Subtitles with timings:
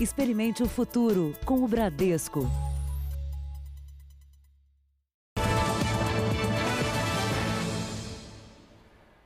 [0.00, 2.48] Experimente o futuro com o Bradesco.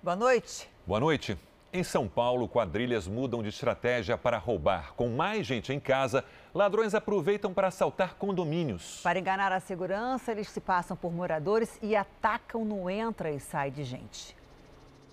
[0.03, 0.67] Boa noite.
[0.87, 1.37] Boa noite.
[1.75, 4.95] Em São Paulo, quadrilhas mudam de estratégia para roubar.
[4.95, 6.25] Com mais gente em casa,
[6.55, 9.01] ladrões aproveitam para assaltar condomínios.
[9.03, 13.71] Para enganar a segurança, eles se passam por moradores e atacam no entra e sai
[13.71, 14.35] de gente.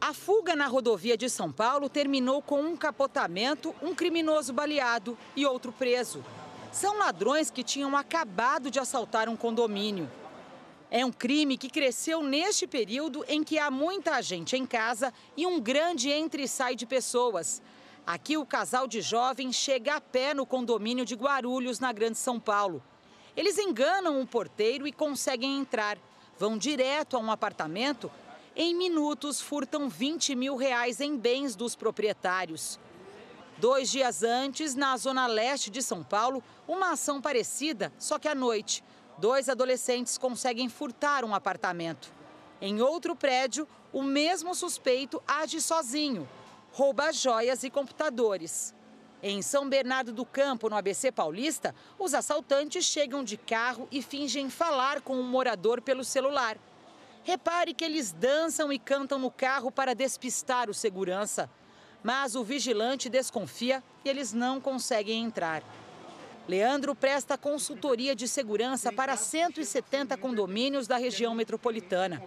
[0.02, 5.46] A fuga na rodovia de São Paulo terminou com um capotamento, um criminoso baleado e
[5.46, 6.24] outro preso.
[6.72, 10.10] São ladrões que tinham acabado de assaltar um condomínio.
[10.90, 15.46] É um crime que cresceu neste período em que há muita gente em casa e
[15.46, 17.62] um grande entre e sai de pessoas.
[18.08, 22.40] Aqui o casal de jovens chega a pé no condomínio de Guarulhos, na Grande São
[22.40, 22.82] Paulo.
[23.36, 25.98] Eles enganam um porteiro e conseguem entrar.
[26.40, 28.10] Vão direto a um apartamento.
[28.56, 32.80] Em minutos, furtam 20 mil reais em bens dos proprietários.
[33.58, 38.34] Dois dias antes, na zona leste de São Paulo, uma ação parecida, só que à
[38.34, 38.84] noite
[39.18, 42.12] dois adolescentes conseguem furtar um apartamento.
[42.62, 46.28] Em outro prédio, o mesmo suspeito age sozinho,
[46.72, 48.74] rouba joias e computadores.
[49.22, 54.50] Em São Bernardo do Campo, no ABC Paulista, os assaltantes chegam de carro e fingem
[54.50, 56.58] falar com um morador pelo celular.
[57.24, 61.50] Repare que eles dançam e cantam no carro para despistar o segurança.
[62.02, 65.64] Mas o vigilante desconfia e eles não conseguem entrar.
[66.48, 72.24] Leandro presta consultoria de segurança para 170 condomínios da região metropolitana.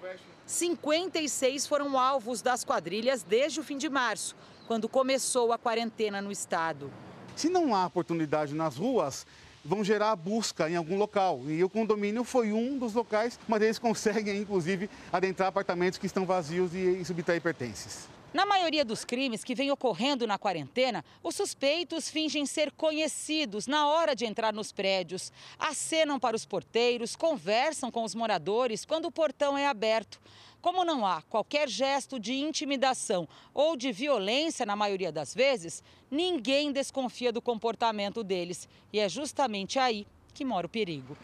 [0.46, 4.36] 56 foram alvos das quadrilhas desde o fim de março,
[4.68, 6.92] quando começou a quarentena no estado.
[7.34, 9.26] Se não há oportunidade nas ruas,
[9.64, 11.40] vão gerar busca em algum local.
[11.48, 16.26] E o condomínio foi um dos locais, mas eles conseguem, inclusive, adentrar apartamentos que estão
[16.26, 18.08] vazios e subtrair pertences.
[18.32, 23.86] Na maioria dos crimes que vem ocorrendo na quarentena, os suspeitos fingem ser conhecidos na
[23.86, 29.12] hora de entrar nos prédios, acenam para os porteiros, conversam com os moradores quando o
[29.12, 30.18] portão é aberto.
[30.62, 36.72] Como não há qualquer gesto de intimidação ou de violência na maioria das vezes, ninguém
[36.72, 38.66] desconfia do comportamento deles.
[38.90, 41.18] E é justamente aí que mora o perigo.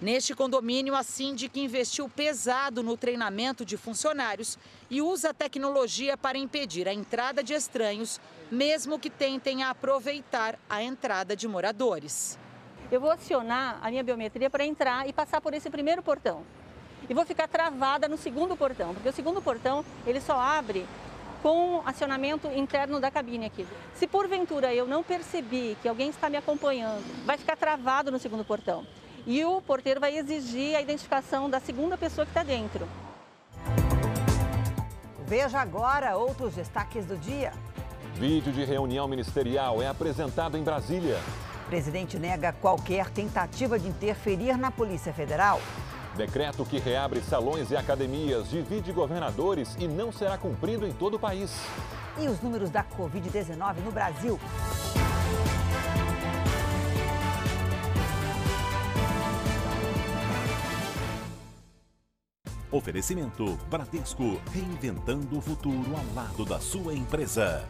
[0.00, 4.58] Neste condomínio, a síndica investiu pesado no treinamento de funcionários
[4.90, 8.20] e usa tecnologia para impedir a entrada de estranhos,
[8.50, 12.38] mesmo que tentem aproveitar a entrada de moradores.
[12.92, 16.42] Eu vou acionar a minha biometria para entrar e passar por esse primeiro portão.
[17.08, 20.86] E vou ficar travada no segundo portão, porque o segundo portão ele só abre
[21.42, 23.66] com acionamento interno da cabine aqui.
[23.94, 28.44] Se porventura eu não percebi que alguém está me acompanhando, vai ficar travado no segundo
[28.44, 28.86] portão
[29.26, 32.86] e o porteiro vai exigir a identificação da segunda pessoa que está dentro.
[35.26, 37.52] Veja agora outros destaques do dia.
[38.14, 41.18] Vídeo de reunião ministerial é apresentado em Brasília.
[41.66, 45.60] Presidente nega qualquer tentativa de interferir na Polícia Federal.
[46.16, 51.18] Decreto que reabre salões e academias divide governadores e não será cumprido em todo o
[51.18, 51.50] país.
[52.18, 54.38] E os números da Covid-19 no Brasil.
[62.70, 67.64] Oferecimento Bradesco, reinventando o futuro ao lado da sua empresa.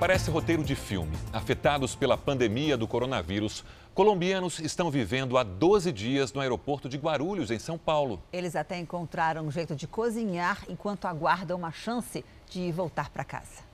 [0.00, 1.14] Parece roteiro de filme.
[1.32, 3.62] Afetados pela pandemia do coronavírus,
[3.94, 8.22] colombianos estão vivendo há 12 dias no aeroporto de Guarulhos, em São Paulo.
[8.32, 13.64] Eles até encontraram um jeito de cozinhar enquanto aguardam uma chance de voltar para casa.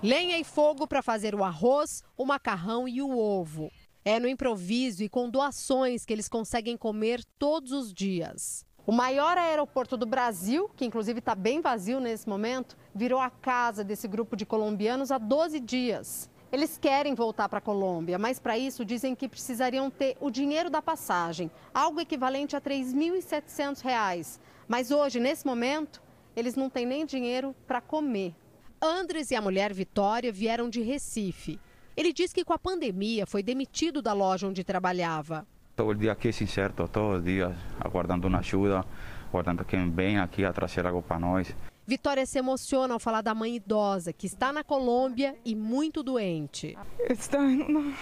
[0.00, 3.72] Lenha e fogo para fazer o arroz, o macarrão e o ovo.
[4.08, 8.64] É no improviso e com doações que eles conseguem comer todos os dias.
[8.86, 13.82] O maior aeroporto do Brasil, que inclusive está bem vazio nesse momento, virou a casa
[13.82, 16.30] desse grupo de colombianos há 12 dias.
[16.52, 20.70] Eles querem voltar para a Colômbia, mas para isso dizem que precisariam ter o dinheiro
[20.70, 24.38] da passagem, algo equivalente a R$ 3.700.
[24.68, 26.00] Mas hoje, nesse momento,
[26.36, 28.36] eles não têm nem dinheiro para comer.
[28.80, 31.58] Andres e a mulher Vitória vieram de Recife.
[31.96, 35.46] Ele diz que com a pandemia foi demitido da loja onde trabalhava.
[35.74, 38.84] Todo dia aqui sem certo, todos os dias aguardando uma ajuda,
[39.28, 41.56] aguardando quem vem aqui a trazer algo para nós.
[41.86, 46.76] Vitória se emociona ao falar da mãe idosa, que está na Colômbia e muito doente.
[47.08, 47.94] Está em uma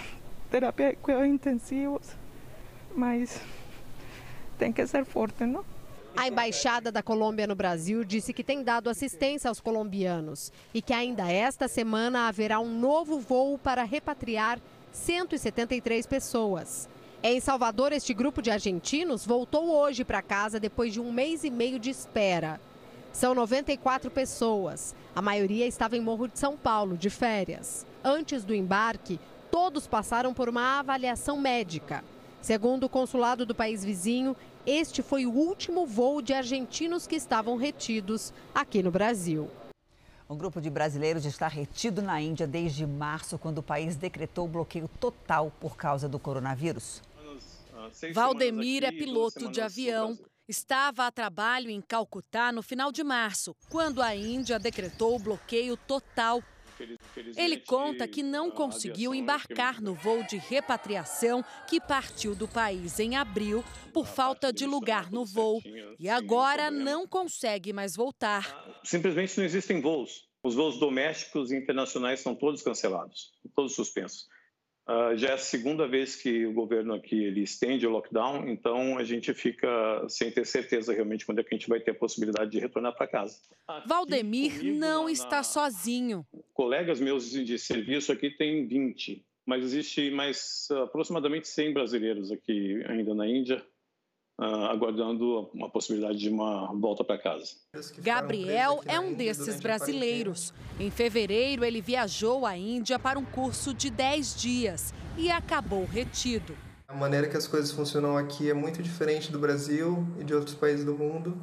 [0.50, 2.16] terapia de cuidados intensivos,
[2.96, 3.40] mas
[4.58, 5.64] tem que ser forte, não?
[6.16, 10.92] A embaixada da Colômbia no Brasil disse que tem dado assistência aos colombianos e que
[10.92, 14.60] ainda esta semana haverá um novo voo para repatriar
[14.92, 16.88] 173 pessoas.
[17.20, 21.50] Em Salvador, este grupo de argentinos voltou hoje para casa depois de um mês e
[21.50, 22.60] meio de espera.
[23.12, 24.94] São 94 pessoas.
[25.16, 27.84] A maioria estava em Morro de São Paulo, de férias.
[28.04, 29.18] Antes do embarque,
[29.50, 32.04] todos passaram por uma avaliação médica.
[32.44, 34.36] Segundo o consulado do país vizinho,
[34.66, 39.50] este foi o último voo de argentinos que estavam retidos aqui no Brasil.
[40.28, 44.90] Um grupo de brasileiros está retido na Índia desde março, quando o país decretou bloqueio
[45.00, 47.00] total por causa do coronavírus.
[48.12, 50.14] Valdemir é piloto de avião.
[50.46, 55.78] Estava a trabalho em Calcutá no final de março, quando a Índia decretou o bloqueio
[55.78, 56.42] total
[57.36, 63.16] ele conta que não conseguiu embarcar no voo de repatriação que partiu do país em
[63.16, 65.60] abril por falta de lugar no voo
[65.98, 68.46] e agora não consegue mais voltar.
[68.52, 70.28] Ah, simplesmente não existem voos.
[70.42, 74.28] Os voos domésticos e internacionais são todos cancelados, todos suspensos.
[74.86, 78.98] Uh, já é a segunda vez que o governo aqui ele estende o lockdown, então
[78.98, 79.68] a gente fica
[80.10, 82.94] sem ter certeza realmente quando é que a gente vai ter a possibilidade de retornar
[82.94, 83.38] para casa.
[83.66, 86.26] Aqui Valdemir não na, está sozinho.
[86.52, 93.14] Colegas meus de serviço aqui têm 20, mas existe mais aproximadamente 100 brasileiros aqui ainda
[93.14, 93.64] na Índia
[94.36, 97.52] Uh, aguardando uma possibilidade de uma volta para casa.
[97.98, 100.52] Gabriel é um desses brasileiros.
[100.78, 106.56] Em fevereiro, ele viajou à Índia para um curso de 10 dias e acabou retido.
[106.88, 110.54] A maneira que as coisas funcionam aqui é muito diferente do Brasil e de outros
[110.54, 111.36] países do mundo.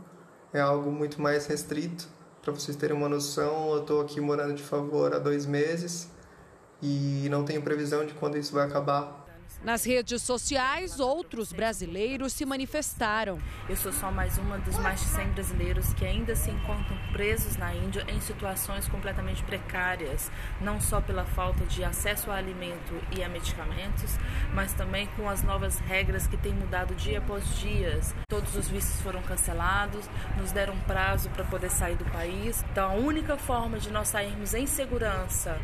[0.54, 2.08] É algo muito mais restrito.
[2.42, 6.12] Para vocês terem uma noção, eu estou aqui morando de favor há dois meses
[6.82, 9.21] e não tenho previsão de quando isso vai acabar.
[9.64, 13.40] Nas redes sociais, outros brasileiros se manifestaram.
[13.70, 17.58] Eu sou só mais uma dos mais de 100 brasileiros que ainda se encontram presos
[17.58, 23.24] na Índia em situações completamente precárias, não só pela falta de acesso a alimento e
[23.24, 24.18] a medicamentos,
[24.54, 28.00] mas também com as novas regras que têm mudado dia após dia.
[28.28, 32.64] Todos os vistos foram cancelados, nos deram prazo para poder sair do país.
[32.72, 35.60] Então, a única forma de nós sairmos em segurança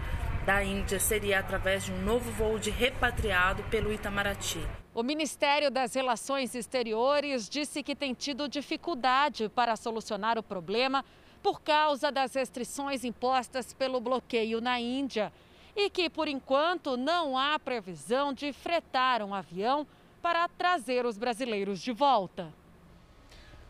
[0.48, 4.66] da Índia seria através de um novo voo de repatriado pelo Itamaraty.
[4.94, 11.04] O Ministério das Relações Exteriores disse que tem tido dificuldade para solucionar o problema
[11.44, 15.34] por causa das restrições impostas pelo bloqueio na Índia
[15.76, 19.86] e que, por enquanto, não há previsão de fretar um avião
[20.22, 22.54] para trazer os brasileiros de volta.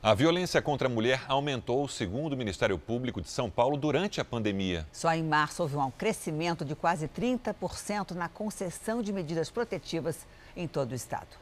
[0.02, 4.26] A violência contra a mulher aumentou, segundo o Ministério Público de São Paulo, durante a
[4.26, 4.88] pandemia.
[4.94, 10.68] Só em março houve um crescimento de quase 30% na concessão de medidas protetivas em
[10.68, 11.36] todo o estado.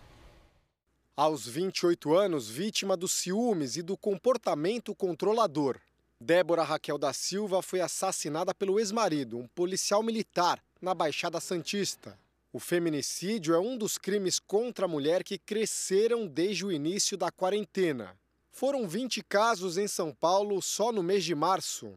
[1.17, 5.77] Aos 28 anos, vítima dos ciúmes e do comportamento controlador.
[6.19, 12.17] Débora Raquel da Silva foi assassinada pelo ex-marido, um policial militar, na Baixada Santista.
[12.53, 17.29] O feminicídio é um dos crimes contra a mulher que cresceram desde o início da
[17.29, 18.15] quarentena.
[18.57, 21.91] Foram 20 casos em São Paulo só no mês de março.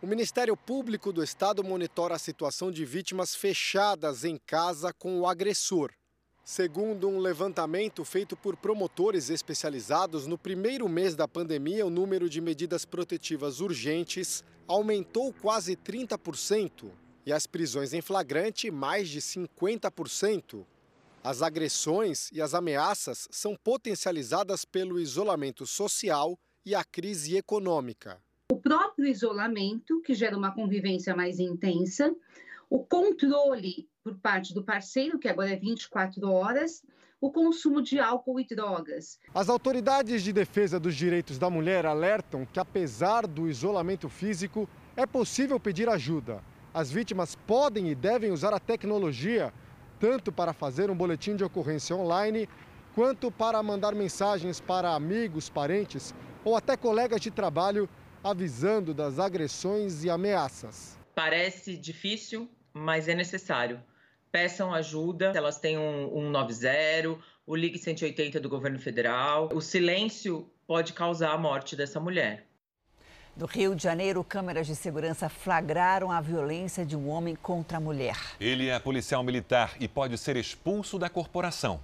[0.00, 5.26] O Ministério Público do Estado monitora a situação de vítimas fechadas em casa com o
[5.26, 5.92] agressor.
[6.42, 12.40] Segundo um levantamento feito por promotores especializados, no primeiro mês da pandemia, o número de
[12.40, 16.90] medidas protetivas urgentes aumentou quase 30%
[17.26, 20.64] e as prisões em flagrante mais de 50%.
[21.22, 28.18] As agressões e as ameaças são potencializadas pelo isolamento social e a crise econômica.
[28.50, 32.14] O próprio isolamento, que gera uma convivência mais intensa,
[32.70, 36.82] o controle por parte do parceiro, que agora é 24 horas,
[37.20, 39.18] o consumo de álcool e drogas.
[39.34, 44.66] As autoridades de defesa dos direitos da mulher alertam que, apesar do isolamento físico,
[44.96, 46.42] é possível pedir ajuda.
[46.72, 49.52] As vítimas podem e devem usar a tecnologia
[50.00, 52.48] tanto para fazer um boletim de ocorrência online,
[52.94, 57.88] quanto para mandar mensagens para amigos, parentes ou até colegas de trabalho
[58.24, 60.98] avisando das agressões e ameaças.
[61.14, 63.82] Parece difícil, mas é necessário.
[64.32, 69.48] Peçam ajuda, elas têm um, um 90, o Ligue 180 do governo federal.
[69.52, 72.49] O silêncio pode causar a morte dessa mulher.
[73.36, 77.80] No Rio de Janeiro, câmeras de segurança flagraram a violência de um homem contra a
[77.80, 78.16] mulher.
[78.40, 81.80] Ele é policial militar e pode ser expulso da corporação.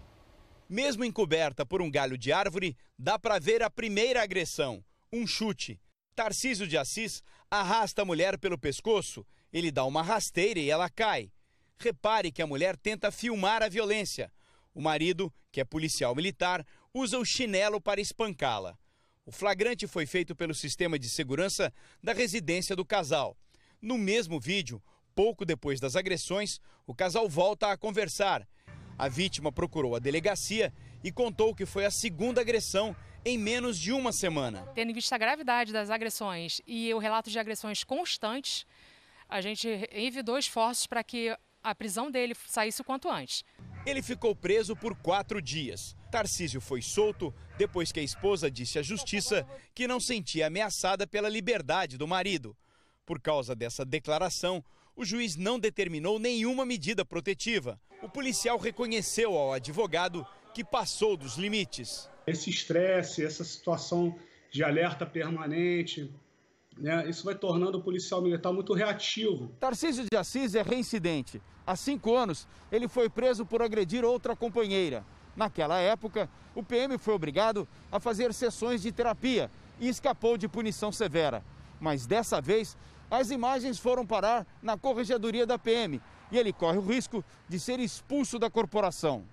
[0.69, 5.81] Mesmo encoberta por um galho de árvore, dá para ver a primeira agressão: um chute.
[6.15, 11.31] Tarcísio de Assis arrasta a mulher pelo pescoço, ele dá uma rasteira e ela cai.
[11.79, 14.33] Repare que a mulher tenta filmar a violência.
[14.75, 18.77] O marido, que é policial militar, usa o chinelo para espancá-la.
[19.29, 23.37] O flagrante foi feito pelo sistema de segurança da residência do casal.
[23.83, 24.81] No mesmo vídeo,
[25.17, 28.47] pouco depois das agressões, o casal volta a conversar.
[28.97, 33.93] A vítima procurou a delegacia e contou que foi a segunda agressão em menos de
[33.93, 34.63] uma semana.
[34.77, 38.65] Tendo em vista a gravidade das agressões e o relato de agressões constantes,
[39.29, 43.43] a gente envidou esforços para que a prisão dele saísse o quanto antes.
[43.87, 45.97] Ele ficou preso por quatro dias.
[46.11, 51.29] Tarcísio foi solto depois que a esposa disse à justiça que não sentia ameaçada pela
[51.29, 52.57] liberdade do marido.
[53.07, 54.65] Por causa dessa declaração,
[54.97, 57.81] o juiz não determinou nenhuma medida protetiva.
[58.03, 62.11] O policial reconheceu ao advogado que passou dos limites.
[62.27, 64.19] Esse estresse, essa situação
[64.51, 66.13] de alerta permanente,
[66.77, 69.51] né, isso vai tornando o policial militar muito reativo.
[69.59, 71.41] Tarcísio de Assis é reincidente.
[71.67, 75.05] Há cinco anos, ele foi preso por agredir outra companheira.
[75.35, 80.91] Naquela época, o PM foi obrigado a fazer sessões de terapia e escapou de punição
[80.93, 81.43] severa.
[81.81, 82.77] Mas dessa vez,
[83.11, 87.79] as imagens foram parar na corregedoria da PM e ele corre o risco de ser
[87.81, 89.25] expulso da corporação.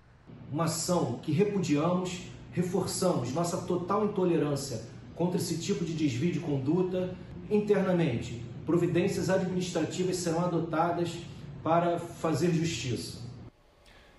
[0.51, 4.85] Uma ação que repudiamos, reforçamos nossa total intolerância
[5.15, 7.15] contra esse tipo de desvio de conduta.
[7.49, 11.09] Internamente, providências administrativas serão adotadas
[11.63, 13.23] para fazer justiça.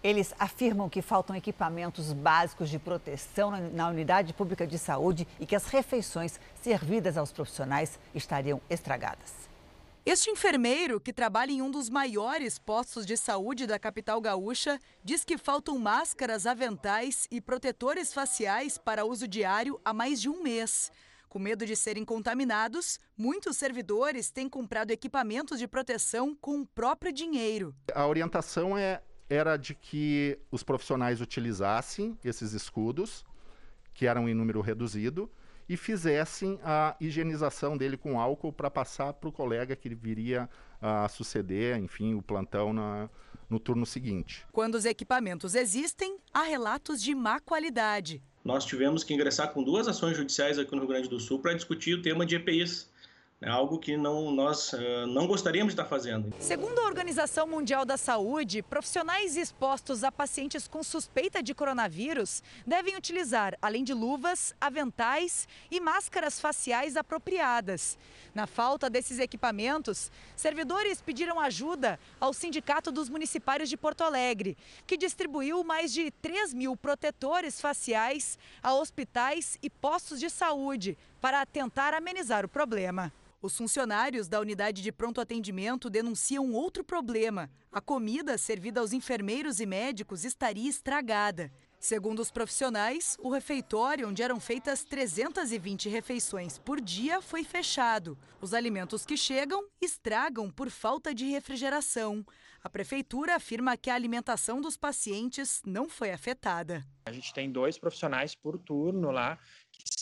[0.02, 5.56] Eles afirmam que faltam equipamentos básicos de proteção na unidade pública de saúde e que
[5.56, 9.47] as refeições servidas aos profissionais estariam estragadas.
[10.10, 15.22] Este enfermeiro, que trabalha em um dos maiores postos de saúde da capital gaúcha, diz
[15.22, 20.90] que faltam máscaras, aventais e protetores faciais para uso diário há mais de um mês.
[21.28, 27.12] Com medo de serem contaminados, muitos servidores têm comprado equipamentos de proteção com o próprio
[27.12, 27.74] dinheiro.
[27.94, 33.26] A orientação é, era de que os profissionais utilizassem esses escudos,
[33.92, 35.30] que eram em número reduzido,
[35.68, 40.48] e fizessem a higienização dele com álcool para passar para o colega que viria
[40.80, 43.10] a suceder, enfim, o plantão na,
[43.50, 44.46] no turno seguinte.
[44.52, 48.22] Quando os equipamentos existem, há relatos de má qualidade.
[48.44, 51.52] Nós tivemos que ingressar com duas ações judiciais aqui no Rio Grande do Sul para
[51.54, 52.90] discutir o tema de EPIs,
[53.40, 56.34] é algo que não, nós uh, não gostaríamos de estar fazendo.
[56.40, 62.96] Segundo a Organização Mundial da Saúde, profissionais expostos a pacientes com suspeita de coronavírus devem
[62.96, 67.96] utilizar, além de luvas, aventais e máscaras faciais apropriadas.
[68.34, 74.96] Na falta desses equipamentos, servidores pediram ajuda ao Sindicato dos Municipários de Porto Alegre, que
[74.96, 81.94] distribuiu mais de 3 mil protetores faciais a hospitais e postos de saúde para tentar
[81.94, 83.12] amenizar o problema.
[83.40, 87.48] Os funcionários da unidade de pronto atendimento denunciam outro problema.
[87.70, 91.52] A comida servida aos enfermeiros e médicos estaria estragada.
[91.80, 98.18] Segundo os profissionais, o refeitório, onde eram feitas 320 refeições por dia, foi fechado.
[98.40, 102.26] Os alimentos que chegam estragam por falta de refrigeração.
[102.64, 106.84] A prefeitura afirma que a alimentação dos pacientes não foi afetada.
[107.06, 109.38] A gente tem dois profissionais por turno lá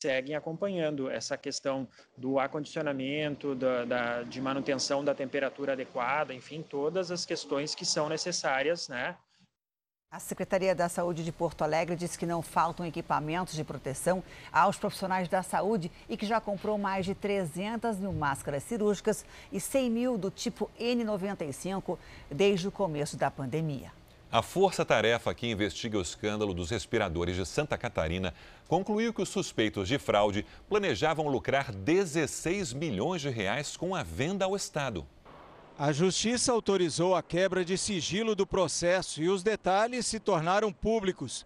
[0.01, 7.11] seguem acompanhando essa questão do acondicionamento, da, da, de manutenção da temperatura adequada, enfim, todas
[7.11, 9.17] as questões que são necessárias, né?
[10.17, 14.79] A Secretaria da Saúde de Porto Alegre diz que não faltam equipamentos de proteção aos
[14.79, 19.91] profissionais da saúde e que já comprou mais de 300 mil máscaras cirúrgicas e 100
[19.91, 21.99] mil do tipo N95
[22.31, 23.93] desde o começo da pandemia.
[24.33, 28.33] A força-tarefa que investiga o escândalo dos respiradores de Santa Catarina
[28.67, 34.47] concluiu que os suspeitos de fraude planejavam lucrar 16 milhões de reais com a venda
[34.47, 35.07] ao Estado.
[35.79, 41.45] A justiça autorizou a quebra de sigilo do processo e os detalhes se tornaram públicos.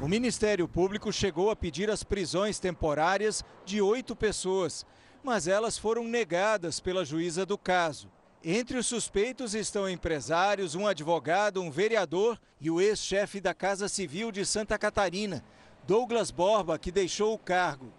[0.00, 4.86] O Ministério Público chegou a pedir as prisões temporárias de oito pessoas,
[5.22, 8.08] mas elas foram negadas pela juíza do caso.
[8.42, 14.32] Entre os suspeitos estão empresários, um advogado, um vereador e o ex-chefe da Casa Civil
[14.32, 15.44] de Santa Catarina,
[15.86, 17.92] Douglas Borba, que deixou o cargo.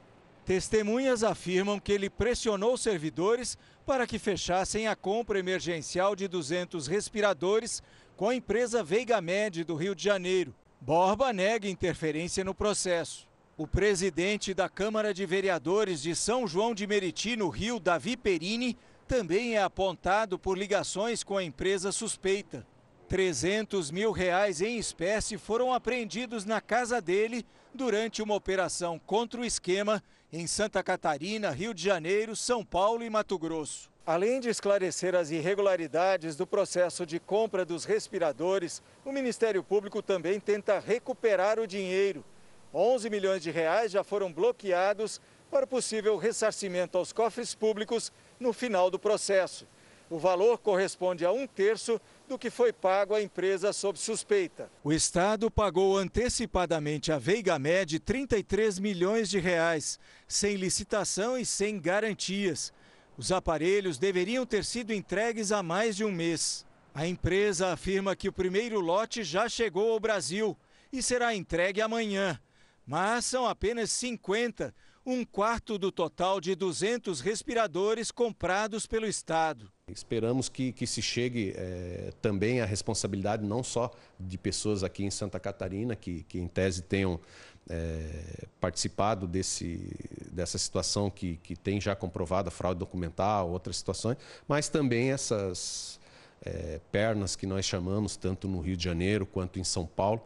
[0.46, 3.58] Testemunhas afirmam que ele pressionou servidores
[3.88, 7.82] para que fechassem a compra emergencial de 200 respiradores
[8.18, 10.54] com a empresa Veiga Med do Rio de Janeiro.
[10.82, 13.26] Borba nega interferência no processo.
[13.56, 18.78] O presidente da Câmara de Vereadores de São João de Meriti, no Rio, Davi Perini,
[19.08, 22.68] também é apontado por ligações com a empresa suspeita.
[23.08, 27.46] 300 mil reais em espécie foram apreendidos na casa dele
[27.78, 30.04] durante uma operação contra o esquema
[30.34, 33.90] em Santa Catarina, Rio de Janeiro, São Paulo e Mato Grosso.
[34.06, 40.40] Além de esclarecer as irregularidades do processo de compra dos respiradores, o Ministério Público também
[40.40, 42.26] tenta recuperar o dinheiro.
[42.74, 48.90] 11 milhões de reais já foram bloqueados para possível ressarcimento aos cofres públicos no final
[48.90, 49.68] do processo.
[50.10, 54.70] O valor corresponde a um terço do que foi pago à empresa sob suspeita.
[54.84, 61.80] O Estado pagou antecipadamente à Veiga Med 33 milhões de reais, sem licitação e sem
[61.80, 62.74] garantias.
[63.18, 66.66] Os aparelhos deveriam ter sido entregues há mais de um mês.
[66.94, 70.58] A empresa afirma que o primeiro lote já chegou ao Brasil
[70.92, 72.40] e será entregue amanhã.
[72.86, 74.74] Mas são apenas 50,
[75.08, 79.72] um quarto do total de 200 respiradores comprados pelo Estado.
[79.90, 85.10] Esperamos que, que se chegue é, também a responsabilidade não só de pessoas aqui em
[85.10, 87.22] Santa Catarina, que, que em tese tenham
[87.70, 89.96] é, participado desse,
[90.30, 96.02] dessa situação que, que tem já comprovado a fraude documental, outras situações, mas também essas
[96.42, 100.22] é, pernas que nós chamamos, tanto no Rio de Janeiro quanto em São Paulo,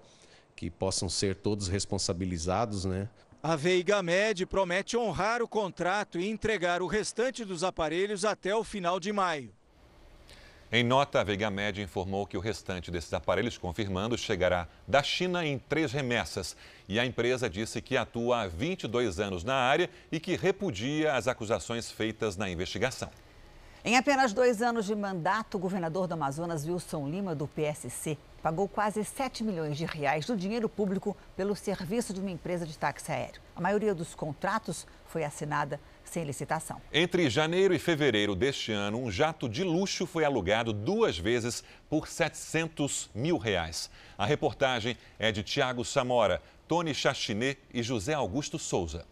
[0.55, 3.07] que possam ser todos responsabilizados, né?
[3.43, 8.63] A Veiga Med promete honrar o contrato e entregar o restante dos aparelhos até o
[8.63, 9.51] final de maio.
[10.71, 15.43] Em nota, a Veiga Med informou que o restante desses aparelhos, confirmando, chegará da China
[15.43, 16.55] em três remessas.
[16.87, 21.27] E a empresa disse que atua há 22 anos na área e que repudia as
[21.27, 23.09] acusações feitas na investigação.
[23.83, 28.67] Em apenas dois anos de mandato, o governador do Amazonas, Wilson Lima, do PSC, pagou
[28.67, 33.11] quase 7 milhões de reais do dinheiro público pelo serviço de uma empresa de táxi
[33.11, 33.41] aéreo.
[33.55, 36.81] A maioria dos contratos foi assinada sem licitação.
[36.91, 42.07] Entre janeiro e fevereiro deste ano, um jato de luxo foi alugado duas vezes por
[42.07, 43.89] 700 mil reais.
[44.17, 49.05] A reportagem é de Tiago Samora, Tony Chachinet e José Augusto Souza.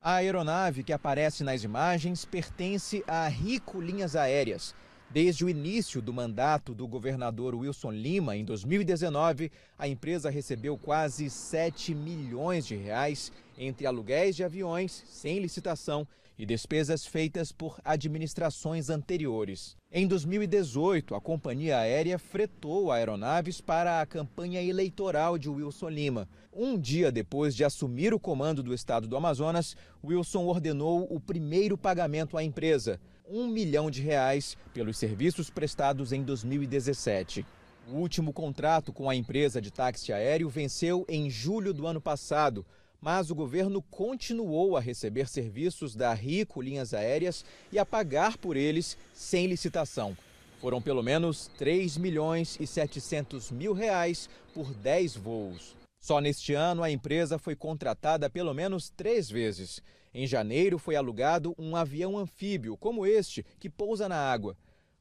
[0.00, 4.74] A aeronave que aparece nas imagens pertence à Rico Linhas Aéreas.
[5.12, 11.28] Desde o início do mandato do governador Wilson Lima, em 2019, a empresa recebeu quase
[11.28, 18.88] 7 milhões de reais entre aluguéis de aviões sem licitação e despesas feitas por administrações
[18.88, 19.76] anteriores.
[19.92, 26.26] Em 2018, a companhia aérea fretou aeronaves para a campanha eleitoral de Wilson Lima.
[26.50, 31.76] Um dia depois de assumir o comando do estado do Amazonas, Wilson ordenou o primeiro
[31.76, 32.98] pagamento à empresa,
[33.32, 37.46] um milhão de reais, pelos serviços prestados em 2017.
[37.88, 42.64] O último contrato com a empresa de táxi aéreo venceu em julho do ano passado,
[43.00, 47.42] mas o governo continuou a receber serviços da Rico Linhas Aéreas
[47.72, 50.16] e a pagar por eles sem licitação.
[50.60, 55.74] Foram pelo menos 3 milhões e 700 mil reais por 10 voos.
[56.00, 59.82] Só neste ano, a empresa foi contratada pelo menos três vezes.
[60.14, 64.56] Em janeiro, foi alugado um avião anfíbio, como este, que pousa na água.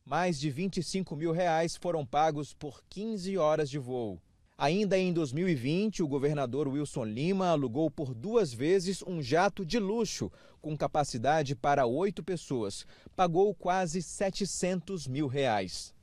[0.06, 4.22] Mais de 25 mil reais foram pagos por 15 horas de voo.
[4.58, 10.32] Ainda em 2020, o governador Wilson Lima alugou por duas vezes um jato de luxo,
[10.62, 12.86] com capacidade para oito pessoas.
[13.16, 15.94] Pagou quase 700 mil reais.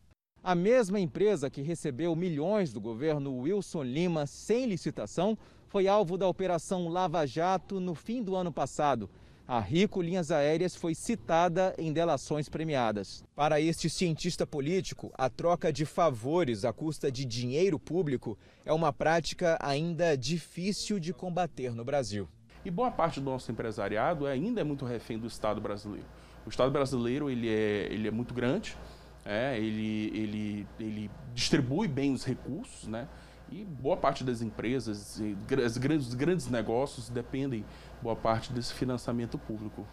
[0.42, 6.28] A mesma empresa que recebeu milhões do governo Wilson Lima sem licitação foi alvo da
[6.28, 9.10] Operação Lava Jato no fim do ano passado.
[9.46, 13.24] A Rico Linhas Aéreas foi citada em delações premiadas.
[13.34, 18.92] Para este cientista político, a troca de favores à custa de dinheiro público é uma
[18.92, 22.28] prática ainda difícil de combater no Brasil.
[22.64, 26.06] E boa parte do nosso empresariado ainda é muito refém do Estado brasileiro.
[26.46, 28.76] O Estado brasileiro ele é, ele é muito grande,
[29.24, 33.08] é, ele, ele, ele distribui bem os recursos, né?
[33.50, 37.64] E boa parte das empresas, os grandes, grandes negócios dependem
[38.02, 39.86] boa parte desse financiamento público.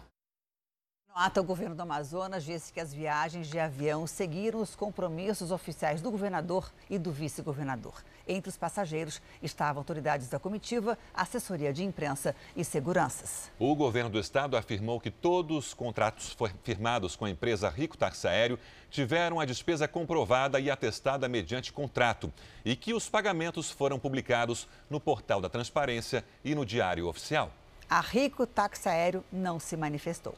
[1.16, 6.02] Nota, o governo do Amazonas disse que as viagens de avião seguiram os compromissos oficiais
[6.02, 8.04] do governador e do vice-governador.
[8.26, 13.50] Entre os passageiros estavam autoridades da comitiva, assessoria de imprensa e seguranças.
[13.58, 18.26] O governo do estado afirmou que todos os contratos firmados com a empresa Rico Táxi
[18.26, 18.58] Aéreo
[18.90, 22.32] tiveram a despesa comprovada e atestada mediante contrato
[22.64, 27.52] e que os pagamentos foram publicados no portal da Transparência e no Diário Oficial.
[27.88, 30.34] A Rico Táxi Aéreo não se manifestou.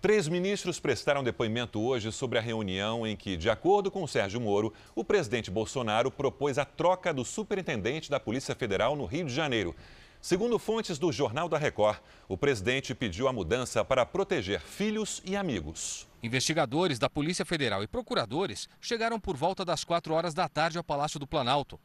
[0.00, 4.72] Três ministros prestaram depoimento hoje sobre a reunião em que, de acordo com Sérgio Moro,
[4.94, 9.74] o presidente Bolsonaro propôs a troca do superintendente da Polícia Federal no Rio de Janeiro.
[10.20, 15.34] Segundo fontes do Jornal da Record, o presidente pediu a mudança para proteger filhos e
[15.34, 16.06] amigos.
[16.22, 20.84] Investigadores da Polícia Federal e procuradores chegaram por volta das 4 horas da tarde ao
[20.84, 21.78] Palácio do Planalto.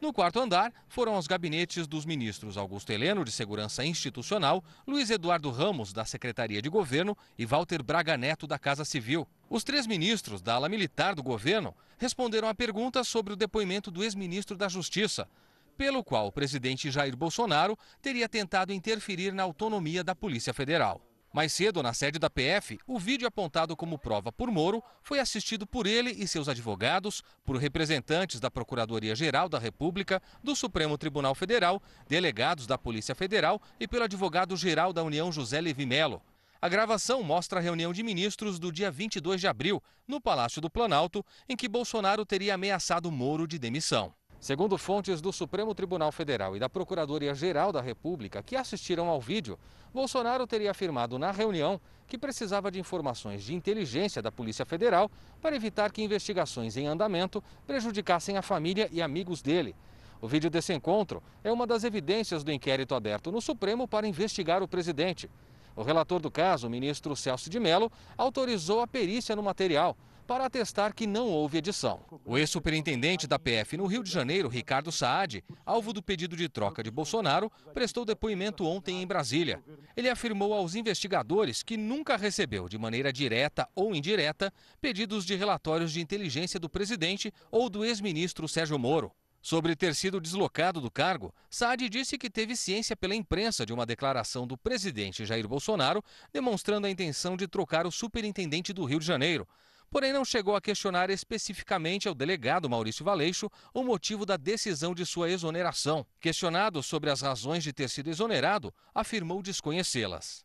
[0.00, 5.50] No quarto andar, foram aos gabinetes dos ministros Augusto Heleno, de Segurança Institucional, Luiz Eduardo
[5.50, 9.26] Ramos, da Secretaria de Governo e Walter Braga Neto, da Casa Civil.
[9.48, 14.02] Os três ministros da ala militar do governo responderam a perguntas sobre o depoimento do
[14.02, 15.28] ex-ministro da Justiça,
[15.76, 21.00] pelo qual o presidente Jair Bolsonaro teria tentado interferir na autonomia da Polícia Federal.
[21.34, 25.66] Mais cedo, na sede da PF, o vídeo apontado como prova por Moro foi assistido
[25.66, 31.82] por ele e seus advogados, por representantes da Procuradoria-Geral da República, do Supremo Tribunal Federal,
[32.08, 36.22] delegados da Polícia Federal e pelo advogado-geral da União José Levi Melo.
[36.62, 40.70] A gravação mostra a reunião de ministros do dia 22 de abril, no Palácio do
[40.70, 44.14] Planalto, em que Bolsonaro teria ameaçado Moro de demissão.
[44.44, 49.58] Segundo fontes do Supremo Tribunal Federal e da Procuradoria-Geral da República que assistiram ao vídeo,
[49.90, 55.56] Bolsonaro teria afirmado na reunião que precisava de informações de inteligência da Polícia Federal para
[55.56, 59.74] evitar que investigações em andamento prejudicassem a família e amigos dele.
[60.20, 64.62] O vídeo desse encontro é uma das evidências do inquérito aberto no Supremo para investigar
[64.62, 65.30] o presidente.
[65.74, 70.46] O relator do caso, o ministro Celso de Mello, autorizou a perícia no material para
[70.46, 72.00] atestar que não houve edição.
[72.24, 76.82] O ex-superintendente da PF no Rio de Janeiro, Ricardo Saad, alvo do pedido de troca
[76.82, 79.62] de Bolsonaro, prestou depoimento ontem em Brasília.
[79.96, 85.92] Ele afirmou aos investigadores que nunca recebeu, de maneira direta ou indireta, pedidos de relatórios
[85.92, 89.12] de inteligência do presidente ou do ex-ministro Sérgio Moro.
[89.42, 93.84] Sobre ter sido deslocado do cargo, Saad disse que teve ciência pela imprensa de uma
[93.84, 99.04] declaração do presidente Jair Bolsonaro demonstrando a intenção de trocar o superintendente do Rio de
[99.04, 99.46] Janeiro
[99.94, 105.06] porém não chegou a questionar especificamente ao delegado Maurício Valeixo o motivo da decisão de
[105.06, 106.04] sua exoneração.
[106.20, 110.44] Questionado sobre as razões de ter sido exonerado, afirmou desconhecê-las.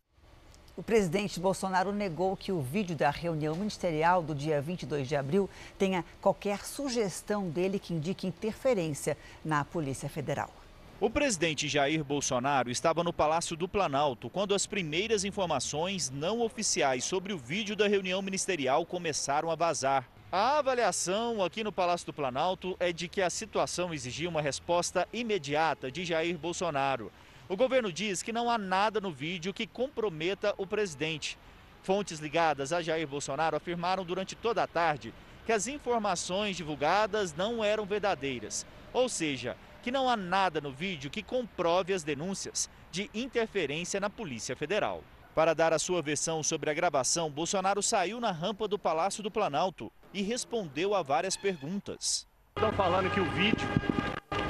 [0.78, 5.50] O presidente Bolsonaro negou que o vídeo da reunião ministerial do dia 22 de abril
[5.80, 10.59] tenha qualquer sugestão dele que indique interferência na Polícia Federal.
[11.02, 17.06] O presidente Jair Bolsonaro estava no Palácio do Planalto quando as primeiras informações não oficiais
[17.06, 20.10] sobre o vídeo da reunião ministerial começaram a vazar.
[20.30, 25.08] A avaliação aqui no Palácio do Planalto é de que a situação exigia uma resposta
[25.14, 27.10] imediata de Jair Bolsonaro.
[27.48, 31.38] O governo diz que não há nada no vídeo que comprometa o presidente.
[31.82, 35.14] Fontes ligadas a Jair Bolsonaro afirmaram durante toda a tarde
[35.46, 38.66] que as informações divulgadas não eram verdadeiras.
[38.92, 39.56] Ou seja,
[39.90, 45.04] que não há nada no vídeo que comprove as denúncias de interferência na Polícia Federal.
[45.34, 49.32] Para dar a sua versão sobre a gravação, Bolsonaro saiu na rampa do Palácio do
[49.32, 52.28] Planalto e respondeu a várias perguntas.
[52.56, 53.68] Estão falando que o vídeo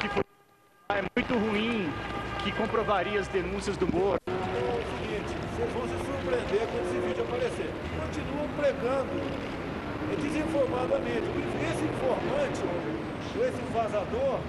[0.01, 0.23] que foi
[0.89, 1.87] é muito ruim,
[2.43, 4.19] que comprovaria as denúncias do Moro.
[4.27, 4.43] É o
[4.99, 7.71] seguinte, vocês vão se surpreender quando esse vídeo aparecer.
[7.95, 9.13] Continuam pregando,
[10.21, 11.27] desinformadamente.
[11.63, 12.61] Esse informante,
[13.39, 14.41] esse vazador,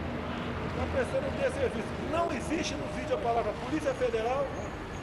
[0.71, 1.89] está prestando um desserviço.
[2.11, 4.47] Não existe no vídeo a palavra Polícia Federal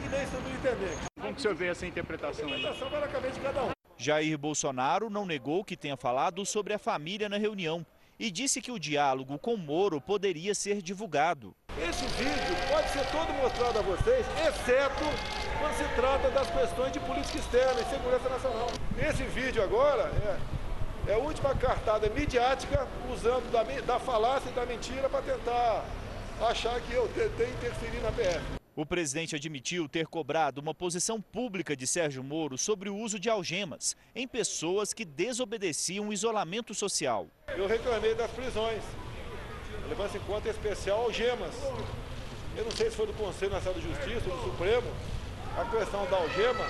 [0.04, 0.98] e nem subintendente.
[1.20, 2.46] Como que o senhor vê essa interpretação?
[2.46, 3.70] A interpretação vai na cabeça de cada um.
[3.96, 7.84] Jair Bolsonaro não negou que tenha falado sobre a família na reunião
[8.18, 11.54] e disse que o diálogo com Moro poderia ser divulgado.
[11.78, 15.04] Esse vídeo pode ser todo mostrado a vocês, exceto
[15.60, 18.68] quando se trata das questões de política externa e segurança nacional.
[18.98, 20.38] Esse vídeo agora é
[21.08, 25.84] é a última cartada midiática usando da, da falácia e da mentira para tentar
[26.42, 28.58] achar que eu tentei interferir na PF.
[28.76, 33.30] O presidente admitiu ter cobrado uma posição pública de Sérgio Moro sobre o uso de
[33.30, 37.26] algemas em pessoas que desobedeciam o isolamento social.
[37.56, 38.82] Eu reclamei das prisões,
[39.88, 41.54] levando em conta especial algemas.
[42.54, 44.92] Eu não sei se foi do Conselho Nacional de Justiça ou do Supremo,
[45.56, 46.66] a questão da algema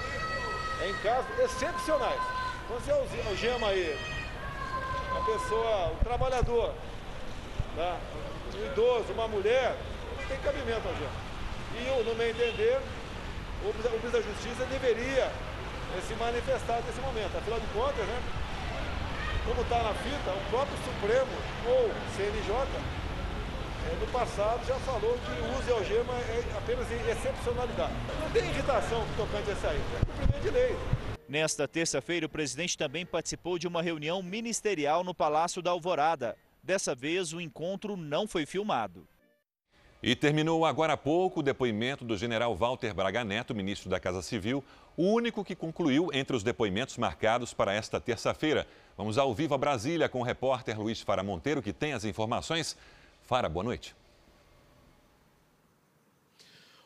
[0.81, 2.21] é em casos excepcionais.
[2.69, 4.18] Quando você algema aí
[5.11, 6.75] uma pessoa, um trabalhador,
[7.77, 7.97] tá?
[8.55, 9.77] um idoso, uma mulher,
[10.17, 11.29] não tem cabimento a gente.
[11.79, 12.81] E, no meu entender,
[13.63, 17.37] o juiz da justiça deveria eh, se manifestar nesse momento.
[17.37, 18.23] Afinal de contas, né?
[19.47, 21.33] Como está na fita, o próprio Supremo
[21.67, 22.99] ou CNJ
[23.89, 27.93] é, no passado já falou que o uso de algema é apenas em excepcionalidade.
[28.21, 30.77] Não tem irritação tocante a isso aí, é cumprimento de lei.
[31.29, 36.35] Nesta terça-feira, o presidente também participou de uma reunião ministerial no Palácio da Alvorada.
[36.63, 39.07] Dessa vez, o encontro não foi filmado.
[40.03, 44.23] E terminou agora há pouco o depoimento do general Walter Braga Neto, ministro da Casa
[44.23, 44.65] Civil,
[44.97, 48.67] o único que concluiu entre os depoimentos marcados para esta terça-feira.
[48.97, 52.75] Vamos ao vivo a Brasília com o repórter Luiz Fara Monteiro, que tem as informações.
[53.23, 53.95] Fara, boa noite.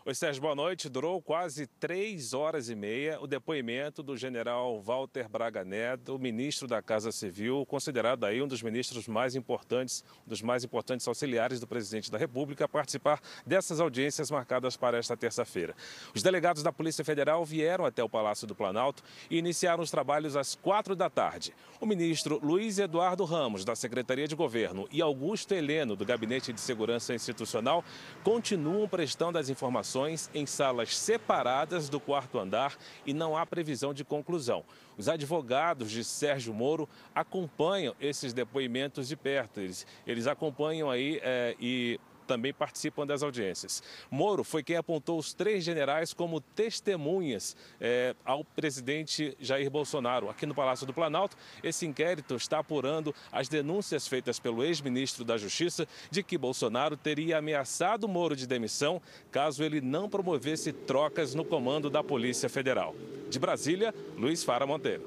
[0.04, 0.88] Oi, Sérgio, boa noite.
[0.88, 6.82] Durou quase três horas e meia o depoimento do general Walter Braga Neto, ministro da
[6.82, 11.68] Casa Civil, considerado aí um dos ministros mais importantes, um dos mais importantes auxiliares do
[11.68, 15.72] presidente da República, a participar dessas audiências marcadas para esta terça-feira.
[16.12, 20.34] Os delegados da Polícia Federal vieram até o Palácio do Planalto e iniciaram os trabalhos
[20.34, 21.54] às quatro da tarde.
[21.80, 26.60] O ministro Luiz Eduardo Ramos, da Secretaria de Governo, e Augusto Heleno, do Gabinete de
[26.60, 27.84] Segurança Institucional,
[28.24, 29.91] continuam prestando as informações
[30.34, 32.76] em salas separadas do quarto andar
[33.06, 34.64] e não há previsão de conclusão.
[34.96, 39.60] Os advogados de Sérgio Moro acompanham esses depoimentos de perto.
[39.60, 42.00] Eles, eles acompanham aí é, e
[42.32, 43.82] também participam das audiências.
[44.10, 50.30] Moro foi quem apontou os três generais como testemunhas é, ao presidente Jair Bolsonaro.
[50.30, 55.36] Aqui no Palácio do Planalto, esse inquérito está apurando as denúncias feitas pelo ex-ministro da
[55.36, 61.44] Justiça de que Bolsonaro teria ameaçado Moro de demissão caso ele não promovesse trocas no
[61.44, 62.94] comando da Polícia Federal.
[63.28, 65.06] De Brasília, Luiz Fara Monteiro.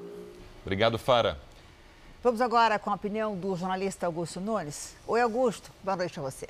[0.62, 1.40] Obrigado, Fara.
[2.22, 4.94] Vamos agora com a opinião do jornalista Augusto Nunes.
[5.08, 5.72] Oi, Augusto.
[5.82, 6.46] Boa noite a você.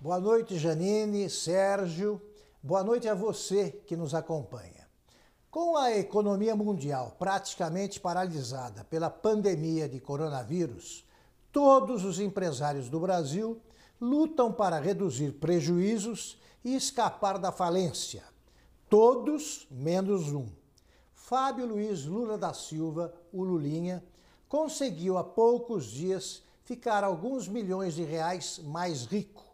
[0.00, 2.22] Boa noite, Janine, Sérgio.
[2.62, 4.86] Boa noite a você que nos acompanha.
[5.50, 11.04] Com a economia mundial praticamente paralisada pela pandemia de coronavírus,
[11.50, 13.60] todos os empresários do Brasil
[14.00, 18.22] lutam para reduzir prejuízos e escapar da falência.
[18.88, 20.46] Todos menos um.
[21.12, 24.04] Fábio Luiz Lula da Silva, o Lulinha,
[24.48, 29.47] conseguiu há poucos dias ficar alguns milhões de reais mais rico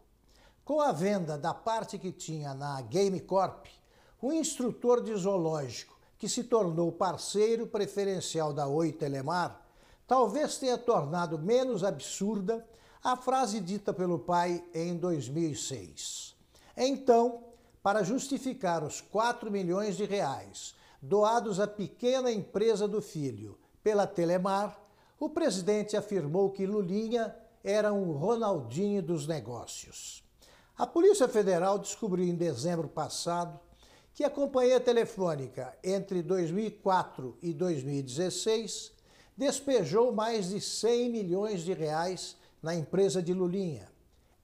[0.65, 3.67] com a venda da parte que tinha na Game Corp,
[4.19, 9.61] o instrutor de zoológico, que se tornou parceiro preferencial da Oi Telemar,
[10.07, 12.67] talvez tenha tornado menos absurda
[13.03, 16.35] a frase dita pelo pai em 2006.
[16.75, 17.43] Então,
[17.83, 24.81] para justificar os 4 milhões de reais doados à pequena empresa do filho pela Telemar,
[25.19, 30.24] o presidente afirmou que Lulinha era um Ronaldinho dos negócios.
[30.77, 33.57] A Polícia Federal descobriu em dezembro passado
[34.13, 38.91] que a companhia telefônica, entre 2004 e 2016,
[39.37, 43.89] despejou mais de 100 milhões de reais na empresa de Lulinha.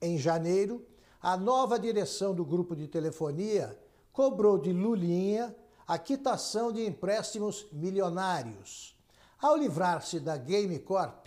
[0.00, 0.82] Em janeiro,
[1.20, 3.78] a nova direção do grupo de telefonia
[4.10, 5.54] cobrou de Lulinha
[5.86, 8.96] a quitação de empréstimos milionários.
[9.38, 11.26] Ao livrar-se da Game Corp,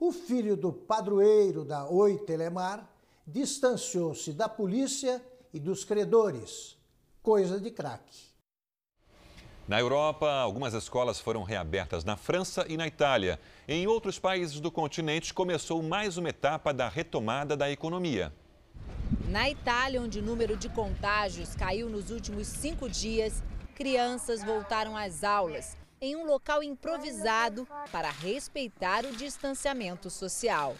[0.00, 2.97] o filho do padroeiro da Oi Telemar
[3.28, 6.78] distanciou-se da polícia e dos credores.
[7.22, 8.26] Coisa de craque.
[9.66, 13.38] Na Europa, algumas escolas foram reabertas na França e na Itália.
[13.68, 18.32] Em outros países do continente, começou mais uma etapa da retomada da economia.
[19.28, 23.42] Na Itália, onde o número de contágios caiu nos últimos cinco dias,
[23.74, 30.76] crianças voltaram às aulas em um local improvisado para respeitar o distanciamento social.